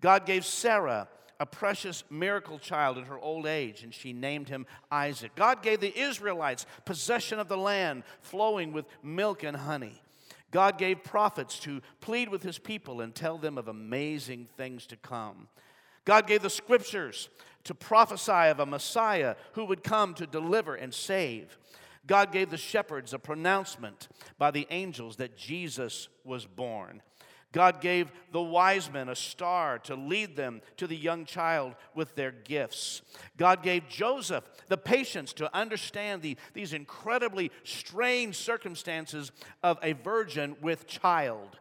God 0.00 0.26
gave 0.26 0.44
Sarah 0.44 1.08
a 1.40 1.46
precious 1.46 2.04
miracle 2.10 2.58
child 2.58 2.98
in 2.98 3.04
her 3.04 3.18
old 3.18 3.46
age, 3.46 3.82
and 3.82 3.94
she 3.94 4.12
named 4.12 4.48
him 4.48 4.66
Isaac. 4.90 5.32
God 5.36 5.62
gave 5.62 5.80
the 5.80 5.96
Israelites 5.96 6.66
possession 6.84 7.38
of 7.38 7.48
the 7.48 7.56
land 7.56 8.02
flowing 8.20 8.72
with 8.72 8.86
milk 9.02 9.44
and 9.44 9.56
honey. 9.56 10.00
God 10.50 10.78
gave 10.78 11.04
prophets 11.04 11.58
to 11.60 11.82
plead 12.00 12.28
with 12.28 12.42
his 12.42 12.58
people 12.58 13.00
and 13.00 13.14
tell 13.14 13.38
them 13.38 13.58
of 13.58 13.68
amazing 13.68 14.48
things 14.56 14.86
to 14.86 14.96
come. 14.96 15.48
God 16.04 16.26
gave 16.26 16.42
the 16.42 16.50
scriptures 16.50 17.28
to 17.64 17.74
prophesy 17.74 18.48
of 18.48 18.60
a 18.60 18.66
Messiah 18.66 19.36
who 19.52 19.66
would 19.66 19.84
come 19.84 20.14
to 20.14 20.26
deliver 20.26 20.74
and 20.74 20.92
save. 20.92 21.58
God 22.06 22.32
gave 22.32 22.48
the 22.48 22.56
shepherds 22.56 23.12
a 23.12 23.18
pronouncement 23.18 24.08
by 24.38 24.50
the 24.50 24.66
angels 24.70 25.16
that 25.16 25.36
Jesus 25.36 26.08
was 26.24 26.46
born. 26.46 27.02
God 27.52 27.80
gave 27.80 28.12
the 28.30 28.42
wise 28.42 28.92
men 28.92 29.08
a 29.08 29.16
star 29.16 29.78
to 29.80 29.94
lead 29.94 30.36
them 30.36 30.60
to 30.76 30.86
the 30.86 30.96
young 30.96 31.24
child 31.24 31.74
with 31.94 32.14
their 32.14 32.30
gifts. 32.30 33.00
God 33.38 33.62
gave 33.62 33.88
Joseph 33.88 34.44
the 34.68 34.76
patience 34.76 35.32
to 35.34 35.54
understand 35.56 36.20
the, 36.20 36.36
these 36.52 36.74
incredibly 36.74 37.50
strange 37.64 38.36
circumstances 38.36 39.32
of 39.62 39.78
a 39.82 39.92
virgin 39.92 40.56
with 40.60 40.86
child. 40.86 41.58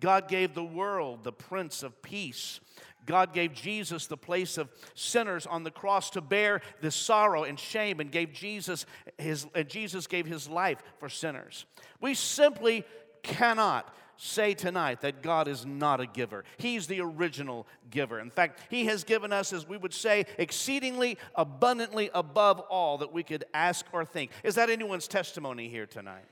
God 0.00 0.28
gave 0.28 0.54
the 0.54 0.64
world 0.64 1.22
the 1.22 1.32
Prince 1.32 1.84
of 1.84 2.02
Peace. 2.02 2.60
God 3.06 3.32
gave 3.32 3.54
Jesus 3.54 4.06
the 4.06 4.16
place 4.16 4.58
of 4.58 4.68
sinners 4.94 5.46
on 5.46 5.64
the 5.64 5.70
cross 5.70 6.10
to 6.10 6.20
bear 6.20 6.60
the 6.82 6.90
sorrow 6.90 7.44
and 7.44 7.58
shame, 7.58 8.00
and 8.00 8.10
gave 8.10 8.32
Jesus 8.32 8.86
his, 9.16 9.46
and 9.54 9.68
Jesus 9.68 10.06
gave 10.06 10.26
his 10.26 10.48
life 10.48 10.82
for 10.98 11.08
sinners. 11.08 11.64
We 12.00 12.14
simply 12.14 12.84
cannot 13.22 13.94
say 14.18 14.52
tonight 14.52 15.00
that 15.00 15.22
God 15.22 15.48
is 15.48 15.64
not 15.64 16.00
a 16.00 16.06
giver. 16.06 16.44
He's 16.58 16.88
the 16.88 17.00
original 17.00 17.66
giver. 17.88 18.20
In 18.20 18.30
fact, 18.30 18.60
He 18.68 18.84
has 18.86 19.04
given 19.04 19.32
us, 19.32 19.52
as 19.52 19.66
we 19.66 19.78
would 19.78 19.94
say, 19.94 20.26
exceedingly 20.36 21.16
abundantly 21.34 22.10
above 22.12 22.60
all 22.60 22.98
that 22.98 23.12
we 23.12 23.22
could 23.22 23.44
ask 23.54 23.86
or 23.92 24.04
think. 24.04 24.32
Is 24.42 24.56
that 24.56 24.68
anyone's 24.68 25.08
testimony 25.08 25.68
here 25.68 25.86
tonight? 25.86 26.24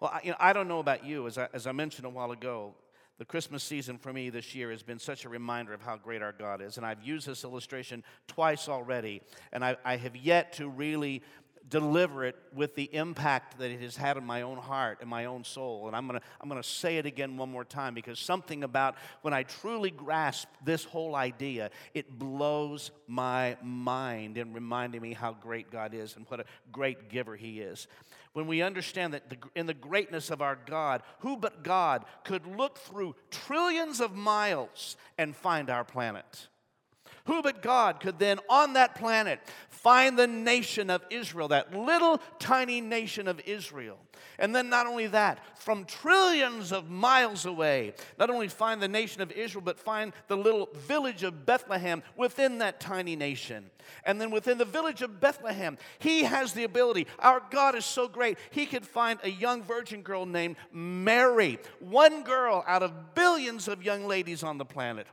Well, 0.00 0.12
I, 0.14 0.20
you 0.22 0.30
know, 0.30 0.36
I 0.38 0.52
don't 0.52 0.68
know 0.68 0.78
about 0.78 1.04
you, 1.04 1.26
as 1.26 1.36
I, 1.36 1.48
as 1.52 1.66
I 1.66 1.72
mentioned 1.72 2.06
a 2.06 2.10
while 2.10 2.30
ago, 2.30 2.74
the 3.18 3.24
Christmas 3.24 3.64
season 3.64 3.98
for 3.98 4.12
me 4.12 4.30
this 4.30 4.54
year 4.54 4.70
has 4.70 4.84
been 4.84 5.00
such 5.00 5.24
a 5.24 5.28
reminder 5.28 5.74
of 5.74 5.82
how 5.82 5.96
great 5.96 6.22
our 6.22 6.30
God 6.30 6.62
is. 6.62 6.76
And 6.76 6.86
I've 6.86 7.02
used 7.02 7.26
this 7.26 7.42
illustration 7.42 8.04
twice 8.28 8.68
already, 8.68 9.22
and 9.52 9.64
I, 9.64 9.76
I 9.84 9.96
have 9.96 10.14
yet 10.14 10.52
to 10.54 10.68
really 10.68 11.22
deliver 11.68 12.24
it 12.24 12.36
with 12.54 12.74
the 12.74 12.92
impact 12.94 13.58
that 13.58 13.70
it 13.70 13.80
has 13.80 13.96
had 13.96 14.16
on 14.16 14.24
my 14.24 14.42
own 14.42 14.58
heart 14.58 14.98
and 15.00 15.08
my 15.08 15.26
own 15.26 15.44
soul. 15.44 15.86
And 15.86 15.96
I'm 15.96 16.06
going 16.06 16.18
to 16.18 16.26
I'm 16.40 16.48
going 16.48 16.60
to 16.60 16.68
say 16.68 16.98
it 16.98 17.06
again 17.06 17.36
one 17.36 17.50
more 17.50 17.64
time 17.64 17.94
because 17.94 18.18
something 18.18 18.64
about 18.64 18.96
when 19.22 19.34
I 19.34 19.42
truly 19.42 19.90
grasp 19.90 20.48
this 20.64 20.84
whole 20.84 21.14
idea, 21.14 21.70
it 21.94 22.18
blows 22.18 22.90
my 23.06 23.56
mind 23.62 24.38
in 24.38 24.52
reminding 24.52 25.02
me 25.02 25.12
how 25.12 25.32
great 25.32 25.70
God 25.70 25.94
is 25.94 26.16
and 26.16 26.26
what 26.28 26.40
a 26.40 26.44
great 26.72 27.08
giver 27.08 27.36
He 27.36 27.60
is. 27.60 27.86
When 28.32 28.46
we 28.46 28.62
understand 28.62 29.14
that 29.14 29.30
the, 29.30 29.36
in 29.54 29.66
the 29.66 29.74
greatness 29.74 30.30
of 30.30 30.42
our 30.42 30.56
God, 30.66 31.02
who 31.20 31.36
but 31.36 31.64
God 31.64 32.04
could 32.24 32.46
look 32.46 32.78
through 32.78 33.16
trillions 33.30 34.00
of 34.00 34.14
miles 34.14 34.96
and 35.16 35.34
find 35.34 35.70
our 35.70 35.84
planet? 35.84 36.48
Who 37.28 37.42
but 37.42 37.60
God 37.60 38.00
could 38.00 38.18
then 38.18 38.40
on 38.48 38.72
that 38.72 38.94
planet 38.94 39.38
find 39.68 40.18
the 40.18 40.26
nation 40.26 40.88
of 40.88 41.04
Israel, 41.10 41.48
that 41.48 41.74
little 41.74 42.22
tiny 42.38 42.80
nation 42.80 43.28
of 43.28 43.38
Israel? 43.44 43.98
And 44.38 44.56
then 44.56 44.70
not 44.70 44.86
only 44.86 45.08
that, 45.08 45.38
from 45.58 45.84
trillions 45.84 46.72
of 46.72 46.88
miles 46.88 47.44
away, 47.44 47.92
not 48.18 48.30
only 48.30 48.48
find 48.48 48.80
the 48.80 48.88
nation 48.88 49.20
of 49.20 49.30
Israel, 49.30 49.60
but 49.62 49.78
find 49.78 50.14
the 50.28 50.38
little 50.38 50.70
village 50.72 51.22
of 51.22 51.44
Bethlehem 51.44 52.02
within 52.16 52.58
that 52.58 52.80
tiny 52.80 53.14
nation. 53.14 53.68
And 54.04 54.18
then 54.18 54.30
within 54.30 54.56
the 54.56 54.64
village 54.64 55.02
of 55.02 55.20
Bethlehem, 55.20 55.76
he 55.98 56.22
has 56.22 56.54
the 56.54 56.64
ability. 56.64 57.06
Our 57.18 57.42
God 57.50 57.74
is 57.74 57.84
so 57.84 58.08
great, 58.08 58.38
he 58.52 58.64
could 58.64 58.86
find 58.86 59.20
a 59.22 59.30
young 59.30 59.62
virgin 59.62 60.00
girl 60.00 60.24
named 60.24 60.56
Mary, 60.72 61.58
one 61.78 62.22
girl 62.22 62.64
out 62.66 62.82
of 62.82 63.14
billions 63.14 63.68
of 63.68 63.82
young 63.82 64.06
ladies 64.06 64.42
on 64.42 64.56
the 64.56 64.64
planet. 64.64 65.06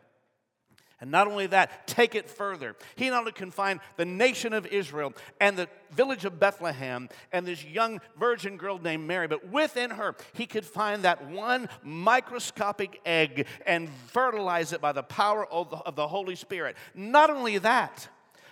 And 1.01 1.11
not 1.11 1.27
only 1.27 1.47
that, 1.47 1.87
take 1.87 2.15
it 2.15 2.29
further. 2.29 2.75
He 2.95 3.09
not 3.09 3.19
only 3.19 3.33
can 3.33 3.51
find 3.51 3.81
the 3.97 4.05
nation 4.05 4.53
of 4.53 4.65
Israel 4.65 5.13
and 5.41 5.57
the 5.57 5.67
village 5.91 6.23
of 6.23 6.39
Bethlehem 6.39 7.09
and 7.33 7.45
this 7.45 7.65
young 7.65 7.99
virgin 8.17 8.55
girl 8.55 8.79
named 8.79 9.05
Mary, 9.05 9.27
but 9.27 9.49
within 9.49 9.91
her, 9.91 10.15
he 10.33 10.45
could 10.45 10.65
find 10.65 11.03
that 11.03 11.27
one 11.29 11.67
microscopic 11.83 13.01
egg 13.05 13.45
and 13.65 13.89
fertilize 14.07 14.71
it 14.71 14.79
by 14.79 14.93
the 14.93 15.03
power 15.03 15.45
of 15.45 15.95
the, 15.95 16.07
Holy 16.07 16.35
Spirit. 16.35 16.77
Not 16.93 17.29
only 17.29 17.57
that, 17.57 18.07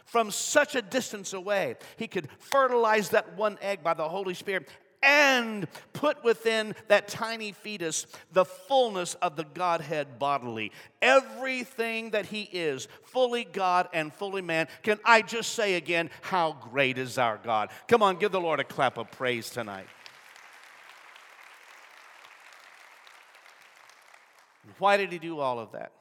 from 0.05 0.29
such 0.29 0.75
a 0.75 0.81
distance 0.81 1.33
away, 1.33 1.75
he 1.97 2.07
could 2.07 2.27
fertilize 2.39 3.09
that 3.09 3.38
one 3.38 3.57
egg 3.62 3.83
by 3.83 3.93
the 3.93 4.07
Holy 4.07 4.33
Spirit 4.33 4.67
and 5.03 5.67
put 5.91 6.24
within 6.24 6.75
that 6.88 7.07
tiny 7.07 7.51
fetus 7.51 8.07
the 8.31 8.45
fullness 8.45 9.15
of 9.15 9.36
the 9.36 9.43
Godhead 9.43 10.17
bodily. 10.17 10.72
Everything 11.01 12.12
that 12.12 12.25
He 12.25 12.43
is, 12.43 12.88
fully 13.03 13.43
God 13.43 13.89
and 13.93 14.13
fully 14.13 14.41
man. 14.41 14.67
Can 14.81 15.00
I 15.03 15.22
just 15.22 15.53
say 15.53 15.75
again, 15.75 16.10
how 16.22 16.57
great 16.72 16.98
is 16.98 17.17
our 17.17 17.38
God? 17.38 17.69
Come 17.88 18.01
on, 18.01 18.17
give 18.17 18.31
the 18.31 18.41
Lord 18.41 18.60
a 18.60 18.63
clap 18.63 18.98
of 18.98 19.12
praise 19.12 19.50
tonight. 19.50 19.88
Why 24.79 24.98
did 24.98 25.12
He 25.12 25.19
do 25.19 25.39
all 25.39 25.60
of 25.60 25.74
that? 25.74 25.91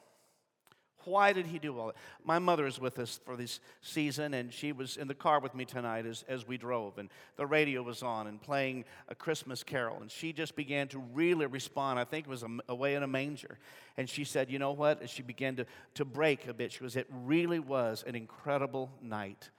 Why 1.05 1.33
did 1.33 1.47
he 1.47 1.59
do 1.59 1.79
all 1.79 1.89
that? 1.89 1.97
My 2.25 2.39
mother 2.39 2.67
is 2.67 2.79
with 2.79 2.99
us 2.99 3.21
for 3.25 3.37
this 3.37 3.61
season, 3.81 4.35
and 4.35 4.53
she 4.53 4.73
was 4.73 4.97
in 4.97 5.09
the 5.09 5.15
car 5.15 5.41
with 5.41 5.55
me 5.55 5.65
tonight 5.65 6.07
as, 6.07 6.25
as 6.29 6.47
we 6.47 6.57
drove, 6.57 6.99
and 6.99 7.09
the 7.37 7.47
radio 7.47 7.83
was 7.83 8.03
on 8.03 8.27
and 8.27 8.41
playing 8.41 8.85
a 9.09 9.15
Christmas 9.15 9.63
carol, 9.63 9.99
and 10.01 10.11
she 10.11 10.33
just 10.33 10.57
began 10.57 10.89
to 10.89 10.99
really 10.99 11.47
respond. 11.47 11.99
I 11.99 12.05
think 12.05 12.27
it 12.27 12.31
was 12.31 12.45
away 12.69 12.95
in 12.95 13.03
a 13.03 13.09
manger. 13.09 13.59
And 13.97 14.09
she 14.09 14.25
said, 14.25 14.51
You 14.51 14.59
know 14.59 14.73
what? 14.73 15.03
As 15.03 15.11
she 15.11 15.23
began 15.23 15.57
to, 15.57 15.67
to 15.95 16.05
break 16.05 16.47
a 16.49 16.55
bit, 16.55 16.73
she 16.73 16.83
was, 16.83 16.97
It 16.97 17.07
really 17.11 17.59
was 17.59 18.05
an 18.07 18.15
incredible 18.15 18.91
night. 19.03 19.51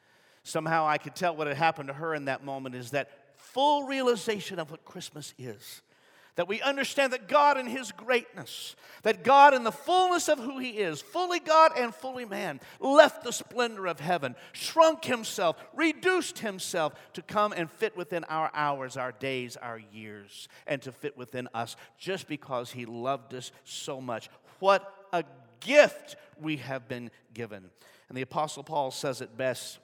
Somehow 0.43 0.87
I 0.87 0.97
could 0.97 1.15
tell 1.15 1.35
what 1.35 1.47
had 1.47 1.57
happened 1.57 1.87
to 1.87 1.93
her 1.93 2.13
in 2.13 2.25
that 2.25 2.43
moment 2.43 2.75
is 2.75 2.91
that 2.91 3.09
full 3.35 3.83
realization 3.83 4.59
of 4.59 4.71
what 4.71 4.83
Christmas 4.85 5.33
is 5.37 5.81
that 6.35 6.47
we 6.47 6.61
understand 6.61 7.13
that 7.13 7.27
God 7.27 7.57
in 7.57 7.67
His 7.67 7.91
greatness, 7.91 8.75
that 9.03 9.23
God 9.23 9.53
in 9.53 9.63
the 9.63 9.71
fullness 9.71 10.27
of 10.27 10.39
who 10.39 10.59
He 10.59 10.71
is, 10.71 11.01
fully 11.01 11.39
God 11.39 11.71
and 11.77 11.93
fully 11.93 12.25
man, 12.25 12.59
left 12.79 13.23
the 13.23 13.31
splendor 13.31 13.87
of 13.87 13.99
heaven, 13.99 14.35
shrunk 14.51 15.05
Himself, 15.05 15.57
reduced 15.73 16.39
Himself 16.39 16.93
to 17.13 17.21
come 17.21 17.53
and 17.55 17.69
fit 17.69 17.95
within 17.95 18.23
our 18.25 18.49
hours, 18.53 18.97
our 18.97 19.11
days, 19.11 19.57
our 19.57 19.79
years, 19.91 20.47
and 20.65 20.81
to 20.81 20.91
fit 20.91 21.17
within 21.17 21.47
us 21.53 21.75
just 21.97 22.27
because 22.27 22.71
He 22.71 22.85
loved 22.85 23.33
us 23.33 23.51
so 23.63 24.01
much. 24.01 24.29
What 24.59 24.91
a 25.11 25.23
gift 25.59 26.15
we 26.39 26.57
have 26.57 26.87
been 26.87 27.11
given. 27.33 27.69
And 28.09 28.17
the 28.17 28.23
Apostle 28.23 28.63
Paul 28.63 28.91
says 28.91 29.21
it 29.21 29.37
best 29.37 29.79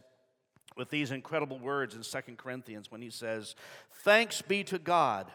with 0.75 0.89
these 0.89 1.11
incredible 1.11 1.59
words 1.59 1.95
in 1.95 2.03
Second 2.03 2.37
Corinthians 2.37 2.89
when 2.89 3.01
he 3.01 3.09
says, 3.09 3.55
Thanks 4.03 4.41
be 4.41 4.63
to 4.65 4.79
God 4.79 5.27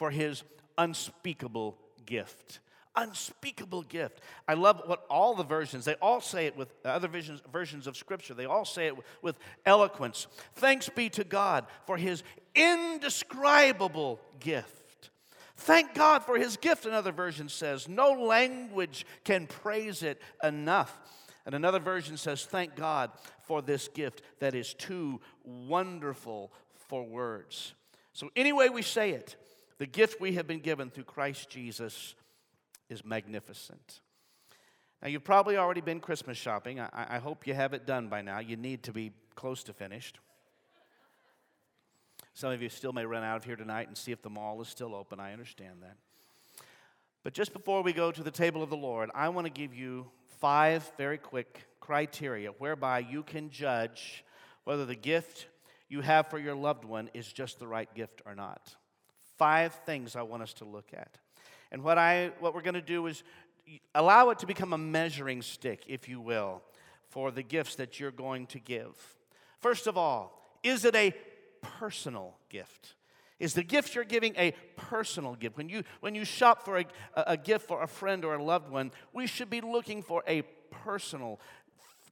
for 0.00 0.10
his 0.10 0.44
unspeakable 0.78 1.76
gift. 2.06 2.60
Unspeakable 2.96 3.82
gift. 3.82 4.22
I 4.48 4.54
love 4.54 4.80
what 4.86 5.04
all 5.10 5.34
the 5.34 5.44
versions, 5.44 5.84
they 5.84 5.94
all 5.96 6.22
say 6.22 6.46
it 6.46 6.56
with 6.56 6.72
other 6.86 7.06
versions, 7.06 7.42
versions 7.52 7.86
of 7.86 7.98
Scripture, 7.98 8.32
they 8.32 8.46
all 8.46 8.64
say 8.64 8.86
it 8.86 8.94
with 9.20 9.38
eloquence. 9.66 10.26
Thanks 10.54 10.88
be 10.88 11.10
to 11.10 11.22
God 11.22 11.66
for 11.86 11.98
his 11.98 12.22
indescribable 12.54 14.20
gift. 14.40 15.10
Thank 15.58 15.92
God 15.92 16.24
for 16.24 16.38
his 16.38 16.56
gift, 16.56 16.86
another 16.86 17.12
version 17.12 17.50
says. 17.50 17.86
No 17.86 18.12
language 18.12 19.04
can 19.24 19.46
praise 19.46 20.02
it 20.02 20.18
enough. 20.42 20.98
And 21.44 21.54
another 21.54 21.78
version 21.78 22.16
says, 22.16 22.46
Thank 22.46 22.74
God 22.74 23.10
for 23.42 23.60
this 23.60 23.88
gift 23.88 24.22
that 24.38 24.54
is 24.54 24.72
too 24.72 25.20
wonderful 25.44 26.54
for 26.88 27.04
words. 27.04 27.74
So, 28.14 28.30
any 28.34 28.54
way 28.54 28.70
we 28.70 28.80
say 28.80 29.10
it, 29.10 29.36
the 29.80 29.86
gift 29.86 30.20
we 30.20 30.34
have 30.34 30.46
been 30.46 30.60
given 30.60 30.90
through 30.90 31.04
Christ 31.04 31.48
Jesus 31.48 32.14
is 32.90 33.02
magnificent. 33.02 34.02
Now, 35.00 35.08
you've 35.08 35.24
probably 35.24 35.56
already 35.56 35.80
been 35.80 36.00
Christmas 36.00 36.36
shopping. 36.36 36.78
I, 36.78 36.90
I, 36.92 37.18
hope 37.18 37.46
you 37.46 37.54
have 37.54 37.72
it 37.72 37.86
done 37.86 38.08
by 38.08 38.20
now. 38.20 38.40
You 38.40 38.58
need 38.58 38.82
to 38.82 38.92
be 38.92 39.12
close 39.36 39.62
to 39.64 39.72
finished. 39.72 40.18
Some 42.34 42.52
of 42.52 42.60
you 42.60 42.68
still 42.68 42.92
may 42.92 43.06
run 43.06 43.24
out 43.24 43.38
of 43.38 43.44
here 43.44 43.56
tonight 43.56 43.88
and 43.88 43.96
see 43.96 44.12
if 44.12 44.20
the 44.20 44.28
mall 44.28 44.60
is 44.60 44.68
still 44.68 44.94
open. 44.94 45.18
I 45.18 45.32
understand 45.32 45.76
that. 45.80 45.96
But 47.24 47.32
just 47.32 47.54
before 47.54 47.82
we 47.82 47.94
go 47.94 48.12
to 48.12 48.22
the 48.22 48.30
table 48.30 48.62
of 48.62 48.68
the 48.68 48.76
Lord, 48.76 49.10
I 49.14 49.30
want 49.30 49.46
to 49.46 49.50
give 49.50 49.72
you 49.72 50.10
five 50.40 50.92
very 50.98 51.16
quick 51.16 51.64
criteria 51.80 52.50
whereby 52.50 52.98
you 52.98 53.22
can 53.22 53.48
judge 53.48 54.26
whether 54.64 54.84
the 54.84 54.94
gift 54.94 55.48
you 55.88 56.02
have 56.02 56.28
for 56.28 56.38
your 56.38 56.54
loved 56.54 56.84
one 56.84 57.08
is 57.14 57.32
just 57.32 57.58
the 57.58 57.66
right 57.66 57.88
gift 57.94 58.20
or 58.26 58.34
not 58.34 58.76
five 59.40 59.72
things 59.86 60.16
I 60.16 60.22
want 60.22 60.42
us 60.42 60.52
to 60.54 60.66
look 60.66 60.90
at. 60.92 61.16
And 61.72 61.82
what, 61.82 61.96
I, 61.96 62.30
what 62.40 62.54
we're 62.54 62.60
going 62.60 62.74
to 62.74 62.82
do 62.82 63.06
is 63.06 63.22
allow 63.94 64.28
it 64.28 64.40
to 64.40 64.46
become 64.46 64.74
a 64.74 64.78
measuring 64.78 65.40
stick, 65.40 65.84
if 65.86 66.10
you 66.10 66.20
will, 66.20 66.60
for 67.08 67.30
the 67.30 67.42
gifts 67.42 67.76
that 67.76 67.98
you're 67.98 68.10
going 68.10 68.46
to 68.48 68.58
give. 68.58 68.92
First 69.58 69.86
of 69.86 69.96
all, 69.96 70.58
is 70.62 70.84
it 70.84 70.94
a 70.94 71.14
personal 71.62 72.36
gift? 72.50 72.96
Is 73.38 73.54
the 73.54 73.62
gift 73.62 73.94
you're 73.94 74.04
giving 74.04 74.34
a 74.36 74.52
personal 74.76 75.34
gift? 75.36 75.56
When 75.56 75.70
you, 75.70 75.84
when 76.00 76.14
you 76.14 76.26
shop 76.26 76.62
for 76.62 76.78
a, 76.78 76.84
a 77.16 77.36
gift 77.38 77.66
for 77.66 77.82
a 77.82 77.88
friend 77.88 78.26
or 78.26 78.34
a 78.34 78.44
loved 78.44 78.70
one, 78.70 78.90
we 79.14 79.26
should 79.26 79.48
be 79.48 79.62
looking 79.62 80.02
for 80.02 80.22
a 80.28 80.42
personal 80.84 81.40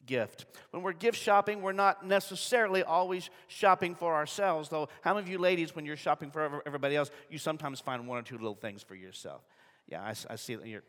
gift. 0.08 0.46
When 0.72 0.82
we're 0.82 0.92
gift 0.92 1.16
shopping, 1.16 1.62
we're 1.62 1.70
not 1.70 2.04
necessarily 2.04 2.82
always 2.82 3.30
shopping 3.46 3.94
for 3.94 4.14
ourselves, 4.14 4.68
though. 4.68 4.88
How 5.02 5.14
many 5.14 5.24
of 5.24 5.30
you 5.30 5.38
ladies, 5.38 5.76
when 5.76 5.86
you're 5.86 5.96
shopping 5.96 6.32
for 6.32 6.60
everybody 6.66 6.96
else, 6.96 7.12
you 7.30 7.38
sometimes 7.38 7.78
find 7.78 8.08
one 8.08 8.18
or 8.18 8.22
two 8.22 8.36
little 8.36 8.56
things 8.56 8.82
for 8.82 8.96
yourself? 8.96 9.42
Yeah, 9.86 10.02
I, 10.02 10.14
I 10.28 10.34
see 10.34 10.56
that 10.56 10.66
you're, 10.66 10.82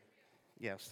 yes, 0.59 0.91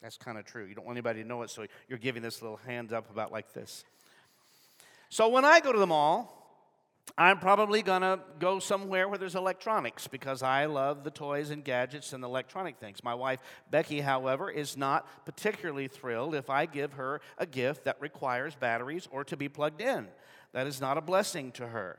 that's 0.00 0.16
kind 0.16 0.38
of 0.38 0.44
true. 0.44 0.66
You 0.66 0.76
don't 0.76 0.84
want 0.84 0.96
anybody 0.96 1.22
to 1.22 1.28
know 1.28 1.42
it, 1.42 1.50
so 1.50 1.66
you're 1.88 1.98
giving 1.98 2.22
this 2.22 2.40
little 2.40 2.58
hand 2.58 2.92
up 2.92 3.10
about 3.10 3.32
like 3.32 3.52
this. 3.52 3.84
So 5.08 5.28
when 5.28 5.44
I 5.44 5.60
go 5.60 5.72
to 5.72 5.78
the 5.78 5.86
mall, 5.86 6.41
I'm 7.18 7.38
probably 7.38 7.82
going 7.82 8.02
to 8.02 8.20
go 8.38 8.58
somewhere 8.58 9.08
where 9.08 9.18
there's 9.18 9.34
electronics 9.34 10.08
because 10.08 10.42
I 10.42 10.66
love 10.66 11.04
the 11.04 11.10
toys 11.10 11.50
and 11.50 11.62
gadgets 11.62 12.12
and 12.12 12.24
electronic 12.24 12.78
things. 12.78 13.04
My 13.04 13.14
wife, 13.14 13.40
Becky, 13.70 14.00
however, 14.00 14.50
is 14.50 14.76
not 14.76 15.26
particularly 15.26 15.88
thrilled 15.88 16.34
if 16.34 16.48
I 16.48 16.64
give 16.66 16.94
her 16.94 17.20
a 17.38 17.46
gift 17.46 17.84
that 17.84 18.00
requires 18.00 18.54
batteries 18.54 19.08
or 19.10 19.24
to 19.24 19.36
be 19.36 19.48
plugged 19.48 19.82
in. 19.82 20.08
That 20.52 20.66
is 20.66 20.80
not 20.80 20.96
a 20.96 21.00
blessing 21.00 21.52
to 21.52 21.68
her. 21.68 21.98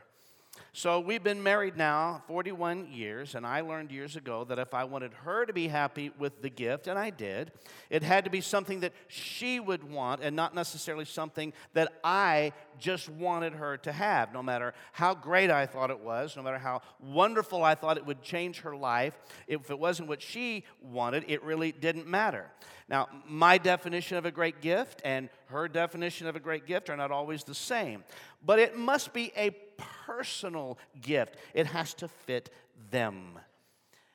So 0.75 1.00
we've 1.00 1.24
been 1.24 1.43
married 1.43 1.77
now 1.77 2.24
41 2.27 2.91
years, 2.91 3.36
and 3.36 3.45
I 3.45 3.62
learned 3.62 3.91
years 3.91 4.15
ago 4.15 4.43
that 4.45 4.57
if 4.57 4.74
I 4.74 4.86
wanted 4.86 5.13
her 5.24 5.45
to 5.45 5.53
be 5.53 5.67
happy 5.67 6.12
with 6.17 6.41
the 6.41 6.50
gift, 6.50 6.88
and 6.88 6.98
I 6.98 7.12
did, 7.12 7.51
it 7.91 8.01
had 8.01 8.25
to 8.25 8.31
be 8.31 8.41
something 8.41 8.79
that 8.79 8.91
she 9.07 9.60
would 9.60 9.83
want 9.83 10.22
and 10.24 10.36
not 10.36 10.55
necessarily 10.55 11.05
something 11.05 11.53
that 11.74 11.93
I 12.03 12.53
just 12.79 13.07
wanted 13.07 13.53
her 13.53 13.77
to 13.77 13.91
have, 13.91 14.33
no 14.33 14.41
matter 14.41 14.74
how 14.93 15.13
great 15.13 15.51
I 15.51 15.67
thought 15.67 15.91
it 15.91 16.00
was, 16.00 16.36
no 16.36 16.41
matter 16.41 16.57
how 16.57 16.81
wonderful 17.00 17.63
I 17.63 17.75
thought 17.75 17.98
it 17.98 18.05
would 18.07 18.24
change 18.24 18.62
her 18.62 18.75
life. 18.75 19.15
If 19.48 19.69
it 19.69 19.77
wasn't 19.77 20.10
what 20.10 20.24
she 20.24 20.65
wanted, 20.81 21.25
it 21.27 21.43
really 21.43 21.72
didn't 21.72 22.07
matter. 22.07 22.50
Now, 22.89 23.10
my 23.27 23.57
definition 23.57 24.17
of 24.17 24.25
a 24.25 24.31
great 24.31 24.60
gift 24.60 25.01
and 25.05 25.29
her 25.48 25.67
definition 25.67 26.27
of 26.27 26.36
a 26.36 26.39
great 26.39 26.65
gift 26.65 26.89
are 26.89 26.98
not 26.98 27.12
always 27.12 27.43
the 27.43 27.55
same, 27.55 28.03
but 28.43 28.60
it 28.60 28.77
must 28.77 29.13
be 29.13 29.31
a 29.38 29.51
personal 29.77 30.77
gift. 31.01 31.38
It 31.53 31.68
has 31.68 31.94
to 31.96 32.08
fit 32.08 32.50
them. 32.92 33.39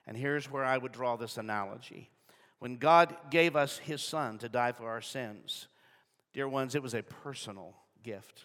And 0.06 0.16
here's 0.16 0.50
where 0.50 0.64
I 0.64 0.78
would 0.78 0.92
draw 0.92 1.16
this 1.16 1.36
analogy. 1.36 2.10
When 2.58 2.76
God 2.76 3.16
gave 3.30 3.56
us 3.56 3.78
His 3.78 4.02
Son 4.02 4.38
to 4.38 4.48
die 4.48 4.72
for 4.72 4.88
our 4.88 5.00
sins, 5.00 5.68
dear 6.32 6.48
ones, 6.48 6.74
it 6.74 6.82
was 6.82 6.94
a 6.94 7.02
personal 7.02 7.74
gift 8.02 8.44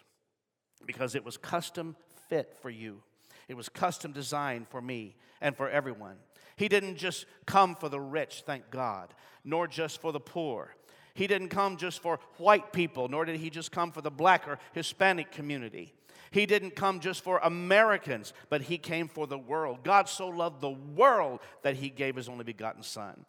because 0.86 1.14
it 1.14 1.24
was 1.24 1.36
custom 1.36 1.96
fit 2.28 2.54
for 2.60 2.70
you. 2.70 3.02
It 3.48 3.56
was 3.56 3.68
custom 3.68 4.12
designed 4.12 4.68
for 4.68 4.80
me 4.80 5.16
and 5.40 5.56
for 5.56 5.68
everyone. 5.68 6.16
He 6.56 6.68
didn't 6.68 6.96
just 6.96 7.26
come 7.46 7.74
for 7.74 7.88
the 7.88 8.00
rich, 8.00 8.44
thank 8.46 8.70
God, 8.70 9.12
nor 9.44 9.66
just 9.66 10.00
for 10.00 10.12
the 10.12 10.20
poor. 10.20 10.74
He 11.14 11.26
didn't 11.26 11.48
come 11.48 11.76
just 11.76 12.00
for 12.00 12.18
white 12.38 12.72
people, 12.72 13.08
nor 13.08 13.24
did 13.24 13.36
he 13.36 13.50
just 13.50 13.70
come 13.72 13.92
for 13.92 14.00
the 14.00 14.10
black 14.10 14.48
or 14.48 14.58
Hispanic 14.72 15.30
community. 15.30 15.94
He 16.30 16.46
didn't 16.46 16.76
come 16.76 17.00
just 17.00 17.22
for 17.22 17.38
Americans, 17.42 18.32
but 18.48 18.62
He 18.62 18.78
came 18.78 19.08
for 19.08 19.26
the 19.26 19.38
world. 19.38 19.84
God 19.84 20.08
so 20.08 20.28
loved 20.28 20.60
the 20.60 20.70
world 20.70 21.40
that 21.62 21.76
He 21.76 21.90
gave 21.90 22.16
His 22.16 22.28
only 22.28 22.44
begotten 22.44 22.82
Son. 22.82 23.24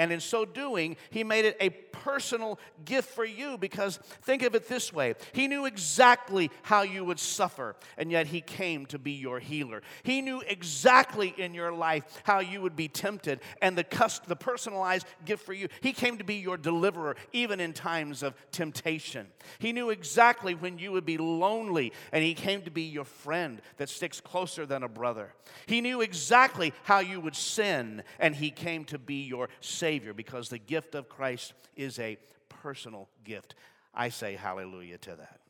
And 0.00 0.10
in 0.12 0.20
so 0.20 0.46
doing, 0.46 0.96
he 1.10 1.24
made 1.24 1.44
it 1.44 1.58
a 1.60 1.68
personal 1.68 2.58
gift 2.86 3.10
for 3.10 3.24
you 3.26 3.58
because 3.58 3.98
think 4.22 4.42
of 4.42 4.54
it 4.54 4.66
this 4.66 4.94
way 4.94 5.14
He 5.32 5.46
knew 5.46 5.66
exactly 5.66 6.50
how 6.62 6.80
you 6.80 7.04
would 7.04 7.20
suffer, 7.20 7.76
and 7.98 8.10
yet 8.10 8.26
he 8.26 8.40
came 8.40 8.86
to 8.86 8.98
be 8.98 9.12
your 9.12 9.40
healer. 9.40 9.82
He 10.02 10.22
knew 10.22 10.40
exactly 10.40 11.34
in 11.36 11.52
your 11.52 11.70
life 11.70 12.22
how 12.24 12.38
you 12.40 12.62
would 12.62 12.76
be 12.76 12.88
tempted, 12.88 13.40
and 13.60 13.76
the, 13.76 13.84
the 14.26 14.36
personalized 14.36 15.06
gift 15.26 15.44
for 15.44 15.52
you, 15.52 15.68
he 15.82 15.92
came 15.92 16.16
to 16.16 16.24
be 16.24 16.36
your 16.36 16.56
deliverer, 16.56 17.14
even 17.34 17.60
in 17.60 17.74
times 17.74 18.22
of 18.22 18.32
temptation. 18.52 19.26
He 19.58 19.74
knew 19.74 19.90
exactly 19.90 20.54
when 20.54 20.78
you 20.78 20.92
would 20.92 21.04
be 21.04 21.18
lonely, 21.18 21.92
and 22.10 22.24
he 22.24 22.32
came 22.32 22.62
to 22.62 22.70
be 22.70 22.84
your 22.84 23.04
friend 23.04 23.60
that 23.76 23.90
sticks 23.90 24.18
closer 24.18 24.64
than 24.64 24.82
a 24.82 24.88
brother. 24.88 25.34
He 25.66 25.82
knew 25.82 26.00
exactly 26.00 26.72
how 26.84 27.00
you 27.00 27.20
would 27.20 27.36
sin, 27.36 28.02
and 28.18 28.34
he 28.34 28.50
came 28.50 28.86
to 28.86 28.98
be 28.98 29.24
your 29.24 29.50
savior 29.60 29.89
Savior 29.90 30.14
because 30.14 30.48
the 30.48 30.58
gift 30.58 30.94
of 30.94 31.08
Christ 31.08 31.52
is 31.74 31.98
a 31.98 32.16
personal 32.48 33.08
gift. 33.24 33.56
I 33.92 34.08
say 34.10 34.36
hallelujah 34.36 34.98
to 34.98 35.16
that. 35.16 35.40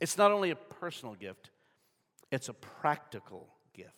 It's 0.00 0.16
not 0.16 0.30
only 0.30 0.50
a 0.50 0.56
personal 0.56 1.16
gift, 1.16 1.50
it's 2.30 2.48
a 2.48 2.52
practical 2.52 3.48
gift. 3.74 3.90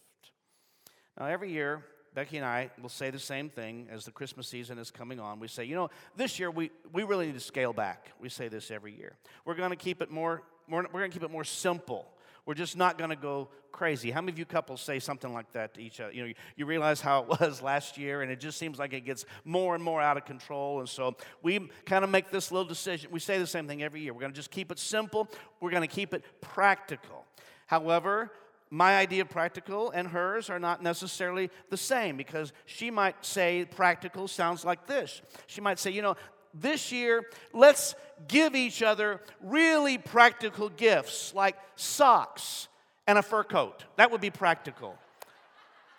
Now, 1.18 1.26
every 1.26 1.52
year, 1.52 1.85
Becky 2.14 2.38
and 2.38 2.47
I 2.47 2.70
will 2.80 2.88
say 2.88 3.11
the 3.11 3.18
same 3.18 3.50
thing 3.50 3.88
as 3.90 4.06
the 4.06 4.12
Christmas 4.12 4.49
season 4.49 4.78
is 4.78 4.90
coming 4.90 5.20
on. 5.20 5.40
We 5.40 5.49
say, 5.49 5.64
you 5.64 5.75
know, 5.75 5.90
this 6.16 6.38
year 6.38 6.50
we, 6.50 6.70
we 6.90 7.02
really 7.02 7.26
need 7.26 7.35
to 7.35 7.40
scale 7.40 7.75
back. 7.75 8.12
We 8.18 8.30
say 8.30 8.49
this 8.49 8.70
every 8.70 8.97
year. 8.97 9.18
We're 9.44 9.56
going 9.56 9.70
to 9.70 9.76
keep 9.76 10.00
it 10.00 10.11
more, 10.11 10.42
more 10.66 10.87
we're 10.90 11.00
going 11.00 11.11
to 11.11 11.14
keep 11.14 11.28
it 11.28 11.30
more 11.30 11.44
simple. 11.44 12.06
We're 12.49 12.55
just 12.55 12.78
not 12.78 12.97
going 12.97 13.11
to 13.11 13.17
go 13.17 13.50
crazy. 13.73 14.11
How 14.11 14.23
many 14.23 14.33
of 14.33 14.38
you 14.38 14.47
couples 14.47 14.81
say 14.81 15.00
something 15.00 15.35
like 15.35 15.52
that 15.52 15.75
to 15.75 15.83
each 15.83 16.00
other? 16.00 16.14
You 16.14 16.28
know, 16.28 16.33
you 16.57 16.64
realize 16.64 16.99
how 16.99 17.21
it 17.21 17.28
was 17.40 17.61
last 17.61 17.99
year, 17.99 18.23
and 18.23 18.33
it 18.33 18.40
just 18.40 18.57
seems 18.57 18.78
like 18.78 18.95
it 18.95 19.02
gets 19.02 19.26
more 19.45 19.75
and 19.75 19.85
more 19.85 20.00
out 20.00 20.17
of 20.17 20.25
control. 20.25 20.81
And 20.81 20.88
so 20.88 21.14
we 21.43 21.69
kind 21.85 22.05
of 22.05 22.11
make 22.11 22.31
this 22.31 22.50
little 22.50 22.67
decision. 22.67 23.11
We 23.11 23.21
say 23.21 23.38
the 23.38 23.47
same 23.47 23.69
thing 23.69 23.83
every 23.83 24.00
year. 24.00 24.14
We're 24.14 24.23
going 24.23 24.33
to 24.33 24.37
just 24.37 24.50
keep 24.50 24.73
it 24.73 24.78
simple. 24.78 25.28
We're 25.61 25.71
going 25.71 25.87
to 25.87 25.95
keep 25.95 26.14
it 26.14 26.25
practical. 26.40 27.26
However, 27.67 28.33
my 28.71 28.97
idea 28.97 29.21
of 29.21 29.28
practical 29.28 29.90
and 29.90 30.09
hers 30.09 30.49
are 30.49 30.59
not 30.59 30.83
necessarily 30.83 31.50
the 31.69 31.76
same 31.76 32.17
because 32.17 32.55
she 32.64 32.90
might 32.90 33.26
say 33.26 33.67
practical 33.71 34.26
sounds 34.26 34.64
like 34.64 34.87
this. 34.87 35.21
She 35.49 35.61
might 35.61 35.78
say, 35.78 35.90
you 35.90 36.00
know, 36.00 36.17
this 36.55 36.93
year, 36.93 37.25
let's 37.52 37.95
give 38.26 38.55
each 38.55 38.83
other 38.83 39.21
really 39.43 39.99
practical 39.99 40.69
gifts 40.69 41.35
like 41.35 41.57
socks 41.76 42.69
and 43.06 43.19
a 43.19 43.23
fur 43.23 43.45
coat. 43.45 43.84
That 43.97 44.11
would 44.11 44.21
be 44.21 44.30
practical 44.30 44.99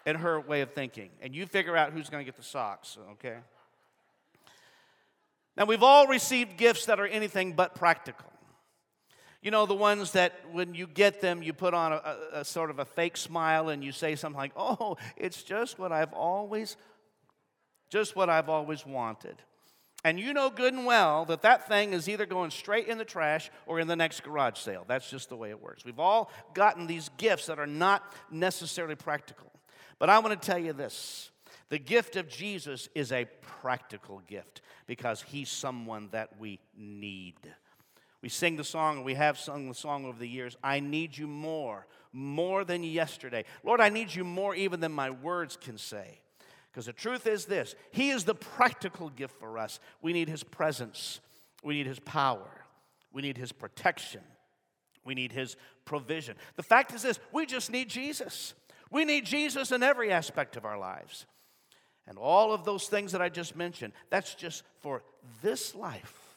in 0.06 0.16
her 0.16 0.40
way 0.40 0.62
of 0.62 0.74
thinking. 0.74 1.10
And 1.22 1.36
you 1.36 1.46
figure 1.46 1.76
out 1.76 1.92
who's 1.92 2.10
going 2.10 2.22
to 2.22 2.26
get 2.26 2.38
the 2.38 2.44
socks, 2.44 2.98
okay? 3.12 3.38
Now, 5.56 5.66
we've 5.66 5.84
all 5.84 6.08
received 6.08 6.58
gifts 6.58 6.86
that 6.86 7.00
are 7.00 7.08
anything 7.08 7.54
but 7.54 7.76
practical. 7.76 8.32
You 9.42 9.52
know, 9.52 9.66
the 9.66 9.76
ones 9.76 10.12
that 10.14 10.34
when 10.52 10.74
you 10.74 10.86
get 10.86 11.22
them, 11.22 11.42
you 11.42 11.54
put 11.54 11.74
on 11.74 11.94
a, 11.94 12.18
a, 12.34 12.46
sort 12.46 12.70
of 12.70 12.80
a 12.80 12.86
fake 12.86 13.16
smile 13.16 13.70
and 13.70 13.84
you 13.84 13.92
say 13.92 14.16
something 14.16 14.38
like, 14.38 14.52
oh, 14.58 14.98
it's 15.16 15.44
just 15.44 15.80
what 15.80 15.92
I've 15.92 16.14
always, 16.14 16.76
just 17.90 18.16
what 18.16 18.30
I've 18.30 18.50
always 18.50 18.86
wanted. 18.86 19.36
And 20.04 20.20
you 20.20 20.34
know 20.34 20.50
good 20.50 20.74
and 20.74 20.86
well 20.86 21.26
that 21.26 21.42
that 21.42 21.68
thing 21.68 21.94
is 21.94 22.08
either 22.08 22.26
going 22.26 22.52
straight 22.52 22.88
in 22.88 22.98
the 22.98 23.06
trash 23.06 23.52
or 23.66 23.80
in 23.80 23.88
the 23.88 23.96
next 23.96 24.24
garage 24.24 24.58
sale. 24.58 24.86
That's 24.88 25.10
just 25.10 25.30
the 25.30 25.36
way 25.36 25.50
it 25.50 25.62
works. 25.62 25.84
We've 25.84 26.00
all 26.00 26.32
gotten 26.54 26.88
these 26.88 27.10
gifts 27.18 27.48
that 27.48 27.60
are 27.60 27.68
not 27.68 28.04
necessarily 28.32 28.96
practical. 28.96 29.52
But 29.98 30.10
I 30.10 30.20
want 30.20 30.42
to 30.42 30.46
tell 30.46 30.58
you 30.58 30.72
this 30.72 31.32
the 31.70 31.80
gift 31.80 32.16
of 32.16 32.30
Jesus 32.30 32.90
is 32.96 33.12
a 33.12 33.26
practical 33.42 34.22
gift 34.28 34.62
because 34.88 35.22
he's 35.22 35.50
someone 35.50 36.10
that 36.12 36.40
we 36.40 36.60
need. 36.78 37.36
We 38.22 38.30
sing 38.30 38.58
the 38.58 38.64
song, 38.64 38.98
and 38.98 39.06
we 39.06 39.14
have 39.14 39.38
sung 39.38 39.70
the 39.70 39.76
song 39.76 40.06
over 40.06 40.20
the 40.20 40.28
years 40.28 40.58
I 40.64 40.80
need 40.80 41.18
you 41.18 41.28
more, 41.28 41.86
more 42.12 42.66
than 42.66 42.84
yesterday. 42.84 43.46
Lord, 43.64 43.80
I 43.80 43.90
need 43.90 44.14
you 44.14 44.24
more 44.24 44.56
even 44.56 44.80
than 44.80 44.92
my 44.92 45.10
words 45.10 45.58
can 45.58 45.78
say. 45.78 46.20
Because 46.72 46.86
the 46.86 46.94
truth 46.94 47.28
is 47.28 47.46
this 47.46 47.76
He 47.92 48.10
is 48.10 48.26
the 48.26 48.36
practical 48.36 49.10
gift 49.10 49.40
for 49.40 49.58
us. 49.58 49.80
We 50.02 50.14
need 50.14 50.30
His 50.30 50.44
presence, 50.44 51.20
we 51.64 51.76
need 51.76 51.88
His 51.88 52.00
power, 52.00 52.66
we 53.12 53.22
need 53.22 53.38
His 53.38 53.52
protection, 53.52 54.22
we 55.04 55.16
need 55.16 55.32
His 55.32 55.56
provision. 55.86 56.36
The 56.56 56.64
fact 56.64 56.94
is 56.94 57.02
this 57.02 57.20
we 57.32 57.46
just 57.46 57.72
need 57.72 57.90
Jesus. 57.90 58.54
We 58.92 59.06
need 59.06 59.26
Jesus 59.26 59.72
in 59.72 59.84
every 59.84 60.12
aspect 60.12 60.58
of 60.58 60.66
our 60.66 60.78
lives. 60.78 61.28
And 62.08 62.18
all 62.18 62.52
of 62.54 62.66
those 62.66 62.88
things 62.88 63.12
that 63.12 63.22
I 63.22 63.30
just 63.30 63.56
mentioned, 63.56 63.94
that's 64.10 64.34
just 64.34 64.64
for 64.80 65.04
this 65.44 65.76
life. 65.76 66.29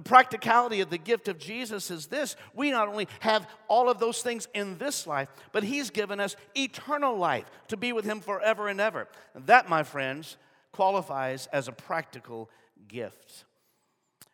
The 0.00 0.08
practicality 0.08 0.80
of 0.80 0.88
the 0.88 0.96
gift 0.96 1.28
of 1.28 1.38
Jesus 1.38 1.90
is 1.90 2.06
this 2.06 2.34
we 2.54 2.70
not 2.70 2.88
only 2.88 3.06
have 3.20 3.46
all 3.68 3.90
of 3.90 3.98
those 3.98 4.22
things 4.22 4.48
in 4.54 4.78
this 4.78 5.06
life, 5.06 5.28
but 5.52 5.62
He's 5.62 5.90
given 5.90 6.20
us 6.20 6.36
eternal 6.54 7.18
life 7.18 7.44
to 7.68 7.76
be 7.76 7.92
with 7.92 8.06
Him 8.06 8.20
forever 8.20 8.68
and 8.68 8.80
ever. 8.80 9.08
And 9.34 9.46
that, 9.46 9.68
my 9.68 9.82
friends, 9.82 10.38
qualifies 10.72 11.48
as 11.52 11.68
a 11.68 11.72
practical 11.72 12.48
gift. 12.88 13.44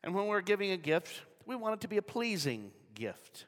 And 0.05 0.15
when 0.15 0.29
we're 0.29 0.41
giving 0.41 0.71
a 0.71 0.77
gift, 0.77 1.23
we 1.47 1.57
want 1.57 1.75
it 1.75 1.81
to 1.81 1.89
be 1.89 1.97
a 1.97 2.03
pleasing 2.03 2.71
gift. 2.95 3.47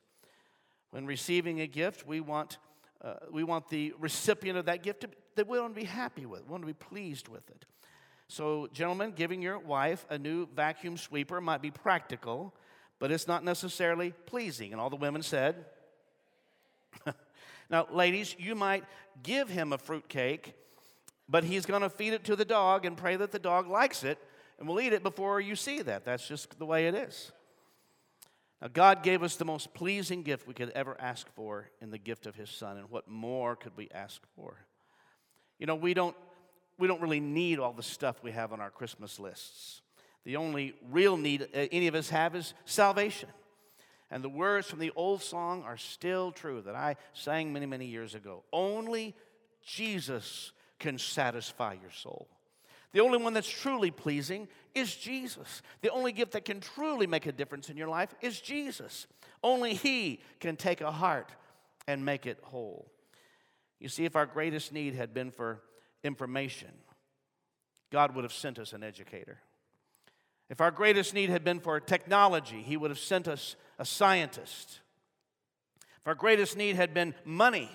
When 0.91 1.07
receiving 1.07 1.61
a 1.61 1.69
gift, 1.69 2.05
we 2.05 2.19
want, 2.19 2.59
uh, 3.01 3.15
we 3.31 3.45
want 3.45 3.69
the 3.69 3.95
recipient 4.01 4.59
of 4.59 4.65
that 4.65 4.83
gift 4.83 5.03
to, 5.03 5.11
that 5.37 5.47
we 5.47 5.61
want 5.61 5.73
to 5.73 5.81
be 5.81 5.87
happy 5.87 6.27
with, 6.27 6.47
we 6.47 6.51
want 6.51 6.65
to 6.65 6.67
be 6.67 6.73
pleased 6.73 7.29
with 7.29 7.49
it. 7.49 7.65
So, 8.29 8.69
gentlemen, 8.73 9.13
giving 9.17 9.41
your 9.41 9.59
wife 9.59 10.05
a 10.11 10.19
new 10.19 10.47
vacuum 10.55 10.99
sweeper 10.99 11.41
might 11.41 11.63
be 11.63 11.71
practical, 11.71 12.55
but 12.99 13.11
it's 13.11 13.27
not 13.27 13.43
necessarily 13.43 14.13
pleasing. 14.27 14.73
And 14.73 14.81
all 14.81 14.91
the 14.91 14.97
women 14.97 15.23
said, 15.23 15.65
Now, 17.71 17.87
ladies, 17.91 18.37
you 18.39 18.55
might 18.55 18.85
give 19.23 19.49
him 19.49 19.73
a 19.73 19.79
fruitcake, 19.79 20.55
but 21.29 21.43
he's 21.43 21.65
going 21.65 21.83
to 21.83 21.91
feed 21.91 22.13
it 22.13 22.25
to 22.25 22.37
the 22.37 22.45
dog 22.45 22.85
and 22.85 22.97
pray 22.97 23.17
that 23.17 23.33
the 23.33 23.39
dog 23.39 23.67
likes 23.67 24.05
it 24.05 24.19
and 24.59 24.69
will 24.69 24.81
eat 24.81 24.93
it 24.93 25.03
before 25.03 25.41
you 25.41 25.57
see 25.57 25.81
that. 25.83 26.05
That's 26.05 26.27
just 26.27 26.59
the 26.59 26.67
way 26.67 26.87
it 26.87 26.95
is. 26.95 27.33
Now, 28.61 28.69
God 28.69 29.03
gave 29.03 29.23
us 29.23 29.37
the 29.37 29.45
most 29.45 29.73
pleasing 29.73 30.23
gift 30.23 30.47
we 30.47 30.55
could 30.55 30.71
ever 30.71 30.97
ask 31.01 31.27
for 31.35 31.71
in 31.81 31.91
the 31.91 31.99
gift 31.99 32.27
of 32.27 32.35
His 32.35 32.51
Son, 32.51 32.77
and 32.77 32.91
what 32.91 33.09
more 33.09 33.57
could 33.57 33.77
we 33.77 33.89
ask 33.95 34.21
for? 34.35 34.67
You 35.59 35.67
know, 35.67 35.77
we 35.77 35.95
don't 35.95 36.17
we 36.79 36.87
don't 36.87 37.01
really 37.01 37.21
need 37.21 37.59
all 37.59 37.73
the 37.73 37.83
stuff 37.83 38.23
we 38.23 38.31
have 38.33 38.53
on 38.53 38.61
our 38.61 38.71
Christmas 38.71 39.19
lists. 39.19 39.83
The 40.25 40.37
only 40.37 40.75
real 40.91 41.17
need 41.17 41.43
uh, 41.43 41.47
any 41.73 41.89
of 41.89 41.95
us 41.95 42.11
have 42.11 42.35
is 42.35 42.55
salvation. 42.65 43.29
And 44.11 44.25
the 44.25 44.29
words 44.29 44.69
from 44.69 44.79
the 44.79 44.93
old 44.97 45.23
song 45.23 45.63
are 45.65 45.77
still 45.77 46.33
true 46.33 46.63
that 46.63 46.75
I 46.75 46.97
sang 47.13 47.53
many, 47.53 47.67
many 47.67 47.87
years 47.87 48.15
ago. 48.15 48.43
Only 48.53 49.15
Jesus 49.63 50.53
can 50.79 50.99
satisfy 50.99 51.75
your 51.75 51.91
soul. 51.91 52.29
The 52.93 53.01
only 53.01 53.19
one 53.19 53.35
that's 53.35 53.49
truly 53.49 53.91
pleasing 53.91 54.49
is 54.75 54.95
Jesus. 54.95 55.63
The 55.83 55.91
only 55.91 56.13
gift 56.13 56.33
that 56.33 56.47
can 56.47 56.61
truly 56.61 57.07
make 57.07 57.27
a 57.27 57.33
difference 57.33 57.69
in 57.69 57.77
your 57.77 57.89
life 57.89 58.15
is 58.23 58.41
Jesus. 58.41 59.07
Only 59.43 59.75
He 59.75 60.21
can 60.41 60.57
take 60.57 60.81
a 60.81 60.91
heart 60.91 61.31
and 61.87 62.05
make 62.05 62.25
it 62.25 62.39
whole. 62.43 62.91
You 63.79 63.89
see, 63.89 64.05
if 64.05 64.17
our 64.17 64.27
greatest 64.27 64.73
need 64.73 64.95
had 64.95 65.13
been 65.13 65.31
for 65.31 65.61
information, 66.03 66.71
God 67.91 68.15
would 68.15 68.25
have 68.25 68.33
sent 68.33 68.59
us 68.59 68.73
an 68.73 68.83
educator. 68.83 69.39
If 70.51 70.61
our 70.61 70.71
greatest 70.71 71.15
need 71.15 71.31
had 71.31 71.45
been 71.45 71.61
for 71.61 71.79
technology, 71.81 72.63
He 72.63 72.77
would 72.77 72.91
have 72.91 72.99
sent 72.99 73.29
us 73.29 73.57
a 73.79 73.85
scientist. 73.85 74.81
If 76.01 76.07
our 76.07 76.15
greatest 76.15 76.57
need 76.57 76.77
had 76.77 76.95
been 76.95 77.15
money, 77.25 77.71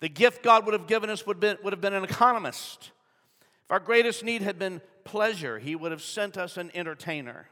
the 0.00 0.08
gift 0.08 0.42
God 0.42 0.64
would 0.64 0.72
have 0.72 0.86
given 0.86 1.10
us 1.10 1.26
would, 1.26 1.40
be, 1.40 1.54
would 1.62 1.72
have 1.72 1.80
been 1.80 1.94
an 1.94 2.04
economist. 2.04 2.90
If 3.64 3.72
our 3.72 3.80
greatest 3.80 4.24
need 4.24 4.42
had 4.42 4.58
been 4.58 4.80
pleasure, 5.04 5.58
He 5.58 5.76
would 5.76 5.92
have 5.92 6.02
sent 6.02 6.36
us 6.36 6.56
an 6.56 6.70
entertainer. 6.74 7.48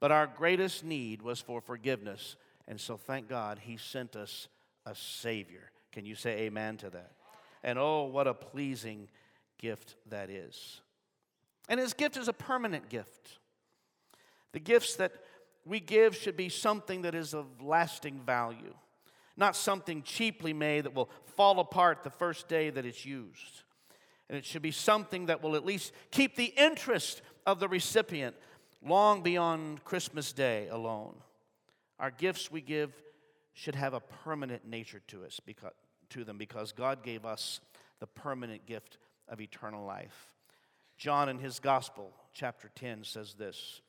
But 0.00 0.12
our 0.12 0.26
greatest 0.26 0.84
need 0.84 1.22
was 1.22 1.40
for 1.40 1.60
forgiveness. 1.60 2.36
And 2.66 2.80
so, 2.80 2.96
thank 2.96 3.28
God, 3.28 3.60
He 3.62 3.76
sent 3.76 4.14
us 4.14 4.48
a 4.84 4.94
Savior. 4.94 5.70
Can 5.92 6.04
you 6.04 6.14
say 6.14 6.40
amen 6.40 6.76
to 6.78 6.90
that? 6.90 7.12
And 7.62 7.78
oh, 7.78 8.04
what 8.04 8.26
a 8.26 8.34
pleasing 8.34 9.08
gift 9.58 9.96
that 10.08 10.30
is. 10.30 10.80
And 11.68 11.78
His 11.78 11.92
gift 11.92 12.16
is 12.16 12.28
a 12.28 12.32
permanent 12.32 12.88
gift. 12.88 13.38
The 14.52 14.60
gifts 14.60 14.96
that 14.96 15.12
we 15.64 15.80
give 15.80 16.16
should 16.16 16.36
be 16.36 16.48
something 16.48 17.02
that 17.02 17.14
is 17.14 17.34
of 17.34 17.46
lasting 17.60 18.20
value, 18.24 18.74
not 19.36 19.54
something 19.54 20.02
cheaply 20.02 20.52
made 20.52 20.84
that 20.84 20.94
will 20.94 21.10
fall 21.36 21.60
apart 21.60 22.02
the 22.02 22.10
first 22.10 22.48
day 22.48 22.70
that 22.70 22.86
it's 22.86 23.04
used. 23.04 23.62
And 24.28 24.36
it 24.36 24.44
should 24.44 24.62
be 24.62 24.70
something 24.70 25.26
that 25.26 25.42
will 25.42 25.56
at 25.56 25.64
least 25.64 25.92
keep 26.10 26.36
the 26.36 26.52
interest 26.56 27.22
of 27.46 27.60
the 27.60 27.68
recipient 27.68 28.36
long 28.82 29.22
beyond 29.22 29.84
Christmas 29.84 30.32
Day 30.32 30.68
alone. 30.68 31.14
Our 31.98 32.10
gifts 32.10 32.50
we 32.50 32.60
give 32.60 32.92
should 33.54 33.74
have 33.74 33.94
a 33.94 34.00
permanent 34.00 34.66
nature 34.66 35.00
to 35.08 35.24
us 35.24 35.40
because, 35.44 35.72
to 36.10 36.24
them 36.24 36.38
because 36.38 36.72
God 36.72 37.02
gave 37.02 37.24
us 37.24 37.60
the 38.00 38.06
permanent 38.06 38.66
gift 38.66 38.98
of 39.28 39.40
eternal 39.40 39.84
life. 39.84 40.32
John 40.96 41.28
in 41.28 41.38
his 41.38 41.60
gospel, 41.60 42.12
chapter 42.32 42.70
10, 42.74 43.04
says 43.04 43.34
this 43.34 43.80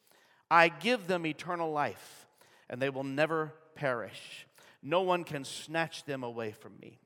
I 0.50 0.70
give 0.70 1.08
them 1.08 1.26
eternal 1.26 1.72
life, 1.72 2.28
and 2.70 2.82
they 2.82 2.90
will 2.90 3.04
never 3.04 3.54
perish. 3.76 4.46
No 4.82 5.02
one 5.02 5.24
can 5.24 5.44
snatch 5.44 6.06
them 6.06 6.24
away 6.24 6.52
from 6.52 6.74
me. 6.82 7.00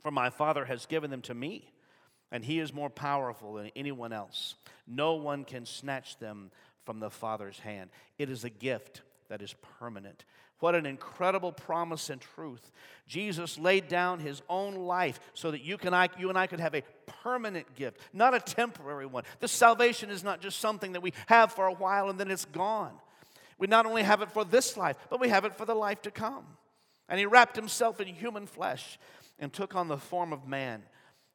For 0.00 0.10
my 0.10 0.30
Father 0.30 0.64
has 0.66 0.86
given 0.86 1.10
them 1.10 1.22
to 1.22 1.34
me, 1.34 1.72
and 2.30 2.44
he 2.44 2.58
is 2.58 2.72
more 2.74 2.90
powerful 2.90 3.54
than 3.54 3.70
anyone 3.74 4.12
else. 4.12 4.54
No 4.86 5.14
one 5.14 5.44
can 5.44 5.66
snatch 5.66 6.18
them 6.18 6.50
from 6.84 7.00
the 7.00 7.10
Father's 7.10 7.58
hand. 7.58 7.90
It 8.18 8.28
is 8.28 8.44
a 8.44 8.50
gift 8.50 9.00
that 9.28 9.42
is 9.42 9.54
permanent. 9.78 10.24
What 10.60 10.74
an 10.74 10.86
incredible 10.86 11.52
promise 11.52 12.10
and 12.10 12.20
truth. 12.20 12.70
Jesus 13.06 13.58
laid 13.58 13.88
down 13.88 14.20
his 14.20 14.42
own 14.48 14.74
life 14.74 15.20
so 15.34 15.50
that 15.50 15.62
you, 15.62 15.76
can, 15.76 15.92
I, 15.92 16.08
you 16.18 16.28
and 16.28 16.38
I 16.38 16.46
could 16.46 16.60
have 16.60 16.74
a 16.74 16.82
permanent 17.22 17.74
gift, 17.74 17.98
not 18.12 18.34
a 18.34 18.40
temporary 18.40 19.06
one. 19.06 19.24
This 19.40 19.52
salvation 19.52 20.10
is 20.10 20.24
not 20.24 20.40
just 20.40 20.60
something 20.60 20.92
that 20.92 21.02
we 21.02 21.12
have 21.26 21.52
for 21.52 21.66
a 21.66 21.74
while 21.74 22.08
and 22.08 22.18
then 22.18 22.30
it's 22.30 22.44
gone. 22.46 22.92
We 23.58 23.66
not 23.66 23.86
only 23.86 24.02
have 24.02 24.22
it 24.22 24.30
for 24.30 24.44
this 24.44 24.76
life, 24.76 24.96
but 25.10 25.20
we 25.20 25.28
have 25.28 25.44
it 25.44 25.54
for 25.54 25.64
the 25.64 25.74
life 25.74 26.02
to 26.02 26.10
come. 26.10 26.44
And 27.08 27.18
he 27.18 27.26
wrapped 27.26 27.56
himself 27.56 28.00
in 28.00 28.08
human 28.08 28.46
flesh 28.46 28.98
and 29.38 29.52
took 29.52 29.74
on 29.74 29.88
the 29.88 29.98
form 29.98 30.32
of 30.32 30.48
man. 30.48 30.82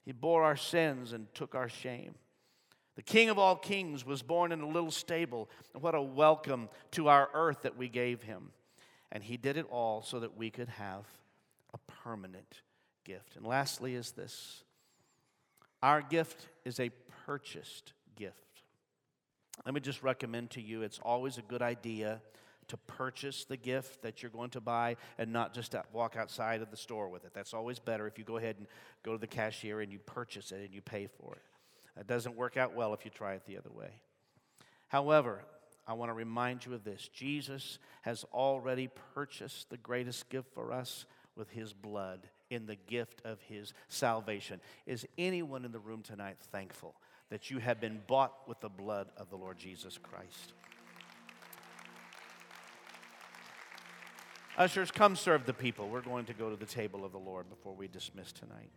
He 0.05 0.11
bore 0.11 0.43
our 0.43 0.57
sins 0.57 1.13
and 1.13 1.31
took 1.33 1.53
our 1.55 1.69
shame. 1.69 2.15
The 2.99 3.03
King 3.03 3.29
of 3.29 3.39
all 3.39 3.55
kings 3.55 4.05
was 4.05 4.21
born 4.21 4.51
in 4.51 4.59
a 4.59 4.67
little 4.67 4.91
stable. 4.91 5.49
And 5.73 5.81
what 5.81 5.95
a 5.95 6.01
welcome 6.01 6.67
to 6.91 7.07
our 7.07 7.29
earth 7.33 7.61
that 7.61 7.77
we 7.77 7.87
gave 7.87 8.23
him. 8.23 8.51
And 9.09 9.23
he 9.23 9.37
did 9.37 9.55
it 9.55 9.65
all 9.71 10.01
so 10.01 10.19
that 10.19 10.35
we 10.35 10.49
could 10.49 10.67
have 10.67 11.05
a 11.73 11.77
permanent 12.03 12.59
gift. 13.05 13.37
And 13.37 13.45
lastly, 13.45 13.95
is 13.95 14.11
this 14.11 14.65
our 15.81 16.01
gift 16.01 16.49
is 16.65 16.77
a 16.81 16.91
purchased 17.25 17.93
gift. 18.17 18.63
Let 19.65 19.73
me 19.73 19.79
just 19.79 20.03
recommend 20.03 20.49
to 20.49 20.61
you 20.61 20.81
it's 20.81 20.99
always 21.01 21.37
a 21.37 21.43
good 21.43 21.61
idea 21.61 22.21
to 22.67 22.75
purchase 22.75 23.45
the 23.45 23.55
gift 23.55 24.01
that 24.01 24.21
you're 24.21 24.29
going 24.29 24.49
to 24.49 24.59
buy 24.59 24.97
and 25.17 25.31
not 25.31 25.53
just 25.53 25.73
walk 25.93 26.17
outside 26.17 26.61
of 26.61 26.69
the 26.69 26.75
store 26.75 27.07
with 27.07 27.23
it. 27.23 27.33
That's 27.33 27.53
always 27.53 27.79
better 27.79 28.07
if 28.07 28.17
you 28.17 28.25
go 28.25 28.35
ahead 28.35 28.57
and 28.57 28.67
go 29.03 29.13
to 29.13 29.17
the 29.17 29.25
cashier 29.25 29.79
and 29.79 29.89
you 29.89 29.99
purchase 29.99 30.51
it 30.51 30.65
and 30.65 30.73
you 30.73 30.81
pay 30.81 31.07
for 31.07 31.35
it. 31.35 31.41
That 31.99 32.07
doesn't 32.07 32.37
work 32.37 32.55
out 32.55 32.73
well 32.73 32.93
if 32.93 33.03
you 33.03 33.11
try 33.11 33.33
it 33.33 33.45
the 33.45 33.57
other 33.57 33.71
way. 33.73 33.89
However, 34.87 35.43
I 35.85 35.93
want 35.93 36.09
to 36.09 36.13
remind 36.13 36.65
you 36.65 36.73
of 36.73 36.85
this 36.85 37.09
Jesus 37.09 37.77
has 38.03 38.23
already 38.33 38.89
purchased 39.13 39.69
the 39.69 39.75
greatest 39.75 40.29
gift 40.29 40.47
for 40.53 40.71
us 40.71 41.05
with 41.35 41.49
his 41.49 41.73
blood 41.73 42.29
in 42.49 42.67
the 42.67 42.77
gift 42.77 43.21
of 43.25 43.41
his 43.41 43.73
salvation. 43.89 44.61
Is 44.85 45.05
anyone 45.17 45.65
in 45.65 45.73
the 45.73 45.79
room 45.79 46.01
tonight 46.01 46.37
thankful 46.53 46.95
that 47.31 47.51
you 47.51 47.57
have 47.57 47.81
been 47.81 47.99
bought 48.07 48.47
with 48.47 48.61
the 48.61 48.69
blood 48.69 49.09
of 49.17 49.29
the 49.29 49.35
Lord 49.35 49.57
Jesus 49.57 49.97
Christ? 49.97 50.53
Ushers, 54.57 54.89
come 54.89 55.17
serve 55.17 55.45
the 55.45 55.53
people. 55.53 55.89
We're 55.89 55.99
going 55.99 56.25
to 56.27 56.33
go 56.33 56.49
to 56.49 56.55
the 56.55 56.65
table 56.65 57.03
of 57.03 57.11
the 57.11 57.19
Lord 57.19 57.49
before 57.49 57.73
we 57.73 57.89
dismiss 57.89 58.31
tonight. 58.31 58.69